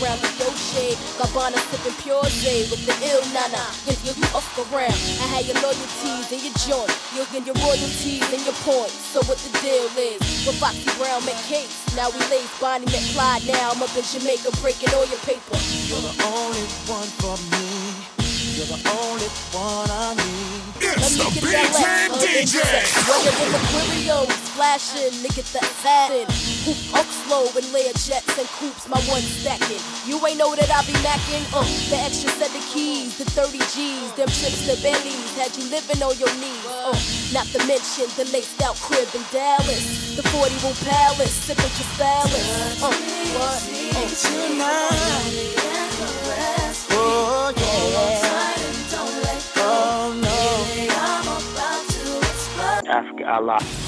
Around 0.00 0.18
the 0.22 0.30
Dolce, 0.40 0.96
Gabbana 1.18 1.58
sipping 1.70 1.96
pure 2.02 2.24
J 2.42 2.66
with 2.70 2.82
the 2.86 2.94
ill 3.10 3.22
nana, 3.30 3.64
if 3.86 3.98
you 4.02 4.12
up 4.34 4.46
around, 4.70 4.98
I 5.22 5.26
had 5.30 5.46
your 5.46 5.58
loyalties 5.62 6.30
and 6.32 6.42
your 6.42 6.56
joint, 6.66 6.90
you'll 7.14 7.30
get 7.30 7.46
your 7.46 7.58
royalties 7.62 8.24
and 8.32 8.42
your 8.42 8.58
points, 8.66 8.96
so 9.12 9.22
what 9.30 9.38
the 9.38 9.50
deal 9.62 9.86
is, 9.94 10.20
with 10.46 10.58
Foxy 10.58 10.90
Brown 10.98 11.24
make 11.26 11.38
Case, 11.46 11.74
now 11.94 12.10
we 12.10 12.18
lace 12.32 12.50
Bonnie 12.60 12.86
Clyde, 13.14 13.46
now 13.46 13.70
I'm 13.70 13.82
up 13.82 13.94
in 13.96 14.02
Jamaica 14.02 14.50
breaking 14.62 14.90
all 14.94 15.06
your 15.06 15.22
paper. 15.22 15.58
You're 15.86 16.02
the 16.02 16.16
only 16.26 16.64
one 16.90 17.10
for 17.20 17.36
me. 17.54 18.14
You're 18.56 18.66
the 18.66 18.80
only 18.88 19.28
one 19.52 19.90
I 19.90 20.14
need. 20.14 20.73
It's 20.96 21.18
Let 21.18 21.34
the 21.34 21.42
me 21.42 21.50
get 21.50 21.66
Big 21.66 21.72
Time 21.74 22.10
DJ. 22.22 22.62
Running 23.10 23.38
in 23.42 23.50
the 23.50 23.62
Quirios, 23.74 24.30
flashing, 24.54 25.10
nigga 25.26 25.42
that 25.52 25.66
satin. 25.82 26.26
Hoop 26.62 26.78
up 26.94 27.06
slow 27.26 27.50
and 27.50 27.66
layer 27.74 27.92
jets 27.98 28.38
and 28.38 28.46
coops, 28.62 28.86
my 28.88 29.00
one 29.10 29.22
stacking. 29.22 29.82
You 30.06 30.22
ain't 30.26 30.38
know 30.38 30.54
that 30.54 30.70
I 30.70 30.86
be 30.86 30.94
macking, 31.02 31.42
uh, 31.50 31.66
the 31.90 31.98
extra 31.98 32.30
set 32.38 32.54
of 32.54 32.64
keys, 32.70 33.18
the 33.18 33.24
30 33.26 33.58
G's, 33.74 34.12
them 34.14 34.30
trips 34.30 34.66
to 34.70 34.78
Bentley's, 34.82 35.34
had 35.34 35.50
you 35.58 35.66
living 35.70 35.98
on 36.02 36.14
your 36.18 36.30
knees, 36.38 36.62
uh, 36.70 36.94
not 37.34 37.46
to 37.50 37.58
mention 37.66 38.06
the 38.14 38.30
laced 38.30 38.62
out 38.62 38.76
crib 38.78 39.08
in 39.14 39.24
Dallas, 39.34 40.14
the 40.14 40.22
40 40.30 40.54
room 40.62 40.78
palace, 40.86 41.34
sipping 41.34 41.74
Crystallis, 41.74 42.82
uh, 42.82 42.94
what? 43.34 43.58
Uh, 43.98 44.06
Tonight. 44.14 45.58
Oh, 46.96 47.52
yeah. 47.56 48.24
Oh, 49.56 50.12
no. 50.22 50.43
Ask 52.94 53.18
Allah. 53.26 53.83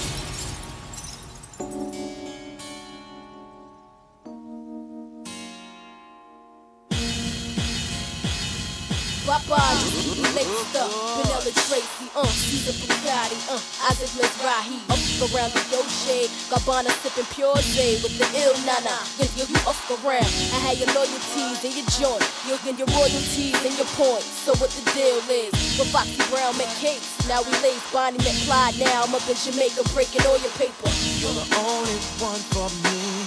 Just 9.27 10.39
laced 10.39 10.77
up. 10.79 10.87
Vanilla 11.19 11.51
Tracy, 11.67 12.07
uh, 12.15 12.23
Versace 12.23 12.79
Bugatti, 12.79 13.35
uh, 13.51 13.91
Isaac 13.91 14.15
Mizrahi. 14.15 14.79
Up 14.87 15.35
around 15.35 15.51
the 15.51 15.67
Dolce, 15.67 16.31
Gabbana 16.47 16.95
sipping 17.03 17.27
pure 17.35 17.59
J 17.75 17.99
with 18.07 18.15
the 18.23 18.27
ill 18.39 18.55
nana. 18.63 18.95
If 19.19 19.35
you 19.35 19.51
up 19.67 19.75
around, 19.99 20.31
I 20.55 20.63
had 20.63 20.79
your 20.79 20.95
loyalties 20.95 21.59
in 21.67 21.75
your 21.75 21.91
joint. 21.99 22.23
You'll 22.47 22.63
get 22.63 22.79
your 22.79 22.87
royalties 22.95 23.59
and 23.67 23.75
your 23.75 23.91
points. 23.99 24.31
So 24.47 24.55
what 24.63 24.71
the 24.71 24.87
deal 24.95 25.19
is? 25.27 25.51
With 25.75 25.91
Foxy 25.91 26.23
Brown 26.31 26.55
met 26.57 26.71
Case. 26.79 27.27
Now 27.27 27.43
we 27.43 27.51
lace 27.67 27.83
Bonnie 27.91 28.23
Clyde. 28.47 28.79
Now 28.79 29.11
I'm 29.11 29.15
up 29.15 29.27
in 29.27 29.35
Jamaica 29.35 29.83
breaking 29.91 30.23
all 30.23 30.39
your 30.39 30.55
paper. 30.55 30.87
You're 31.19 31.35
the 31.35 31.51
only 31.67 31.99
one 32.23 32.43
for 32.55 32.71
me. 32.87 33.27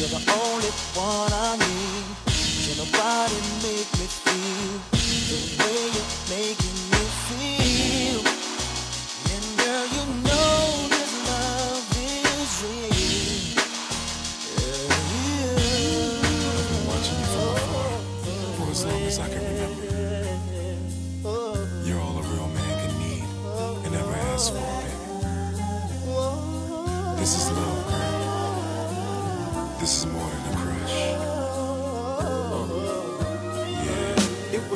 You're 0.00 0.16
the 0.16 0.24
only 0.32 0.72
one 0.96 1.28
I 1.28 1.60
need. 1.60 2.24
Can 2.24 2.80
nobody 2.80 3.36
make 3.60 3.90
me 4.00 4.08
feel 4.08 4.95
the 5.28 5.38
way 5.58 5.80
you're 5.94 6.14
making 6.30 6.78
me 6.92 7.02
feel? 7.26 8.20
And 9.32 9.46
girl, 9.58 9.86
you 9.94 10.04
know 10.22 10.25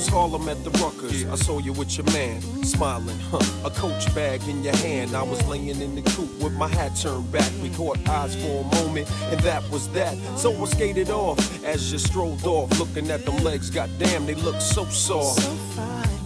was 0.00 0.08
Harlem 0.08 0.48
at 0.48 0.64
the 0.64 0.70
Ruckers. 0.70 1.30
I 1.30 1.34
saw 1.34 1.58
you 1.58 1.74
with 1.74 1.98
your 1.98 2.06
man, 2.06 2.40
smiling, 2.64 3.18
huh? 3.30 3.66
A 3.66 3.70
coach 3.70 4.14
bag 4.14 4.40
in 4.48 4.64
your 4.64 4.76
hand. 4.76 5.14
I 5.14 5.22
was 5.22 5.46
laying 5.46 5.68
in 5.68 5.94
the 5.94 6.00
coop 6.12 6.30
with 6.42 6.54
my 6.54 6.68
hat 6.68 6.96
turned 6.96 7.30
back. 7.30 7.50
We 7.62 7.68
caught 7.68 7.98
eyes 8.08 8.34
for 8.34 8.64
a 8.64 8.76
moment, 8.76 9.10
and 9.30 9.38
that 9.40 9.62
was 9.70 9.90
that. 9.90 10.16
So 10.38 10.50
I 10.62 10.64
skated 10.68 11.10
off 11.10 11.38
as 11.64 11.92
you 11.92 11.98
strolled 11.98 12.46
off, 12.46 12.78
looking 12.78 13.10
at 13.10 13.26
them 13.26 13.36
legs. 13.44 13.68
Goddamn, 13.68 14.24
they 14.24 14.36
look 14.36 14.58
so 14.62 14.86
soft. 14.86 15.46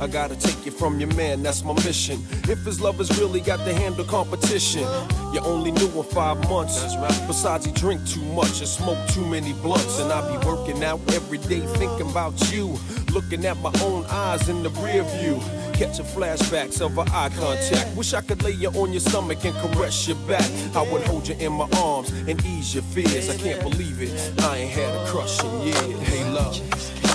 I 0.01 0.07
gotta 0.07 0.37
take 0.37 0.67
you 0.67 0.73
from 0.73 1.01
your 1.01 1.13
man, 1.15 1.43
that's 1.43 1.65
my 1.65 1.73
mission. 1.85 2.21
If 2.49 2.65
his 2.65 2.81
love 2.81 2.97
has 2.97 3.17
really 3.19 3.41
got 3.41 3.59
to 3.59 3.73
handle 3.73 4.05
competition, 4.05 4.83
you 5.33 5.41
only 5.41 5.71
knew 5.71 5.89
him 5.89 6.05
five 6.05 6.39
months. 6.49 6.83
Besides, 7.27 7.67
he 7.67 7.73
drink 7.73 8.07
too 8.07 8.23
much 8.35 8.59
and 8.59 8.69
smoke 8.69 8.99
too 9.09 9.25
many 9.27 9.53
blunts. 9.53 9.99
And 10.01 10.13
I 10.13 10.21
be 10.31 10.47
working 10.47 10.83
out 10.85 11.01
every 11.13 11.39
day 11.39 11.61
thinking 11.79 12.11
about 12.11 12.35
you. 12.53 12.77
Looking 13.13 13.47
at 13.47 13.57
my 13.65 13.73
own 13.81 14.05
eyes 14.11 14.51
in 14.51 14.63
the 14.63 14.69
rear 14.71 15.03
view. 15.03 15.41
Catching 15.73 16.05
flashbacks 16.05 16.83
of 16.83 16.99
our 16.99 17.07
eye 17.09 17.31
contact. 17.31 17.97
Wish 17.97 18.13
I 18.13 18.21
could 18.21 18.43
lay 18.43 18.51
you 18.51 18.69
on 18.69 18.93
your 18.93 19.01
stomach 19.01 19.43
and 19.47 19.57
caress 19.57 20.07
your 20.07 20.19
back. 20.29 20.49
I 20.77 20.83
would 20.93 21.03
hold 21.07 21.27
you 21.27 21.35
in 21.37 21.53
my 21.55 21.69
arms 21.79 22.11
and 22.11 22.45
ease 22.45 22.75
your 22.75 22.85
fears. 22.85 23.31
I 23.31 23.37
can't 23.37 23.63
believe 23.63 24.03
it. 24.03 24.43
I 24.43 24.59
ain't 24.59 24.71
had 24.71 24.95
a 24.95 25.11
crush 25.11 25.43
in 25.43 25.63
years. 25.63 26.09
Hey, 26.09 26.31
love. 26.31 27.14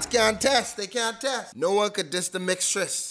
Gods 0.00 0.16
can't 0.16 0.40
test. 0.40 0.76
They 0.78 0.86
can't 0.86 1.20
test. 1.20 1.54
No 1.54 1.72
one 1.72 1.90
could 1.90 2.08
diss 2.08 2.30
the 2.30 2.38
mixtress. 2.38 3.09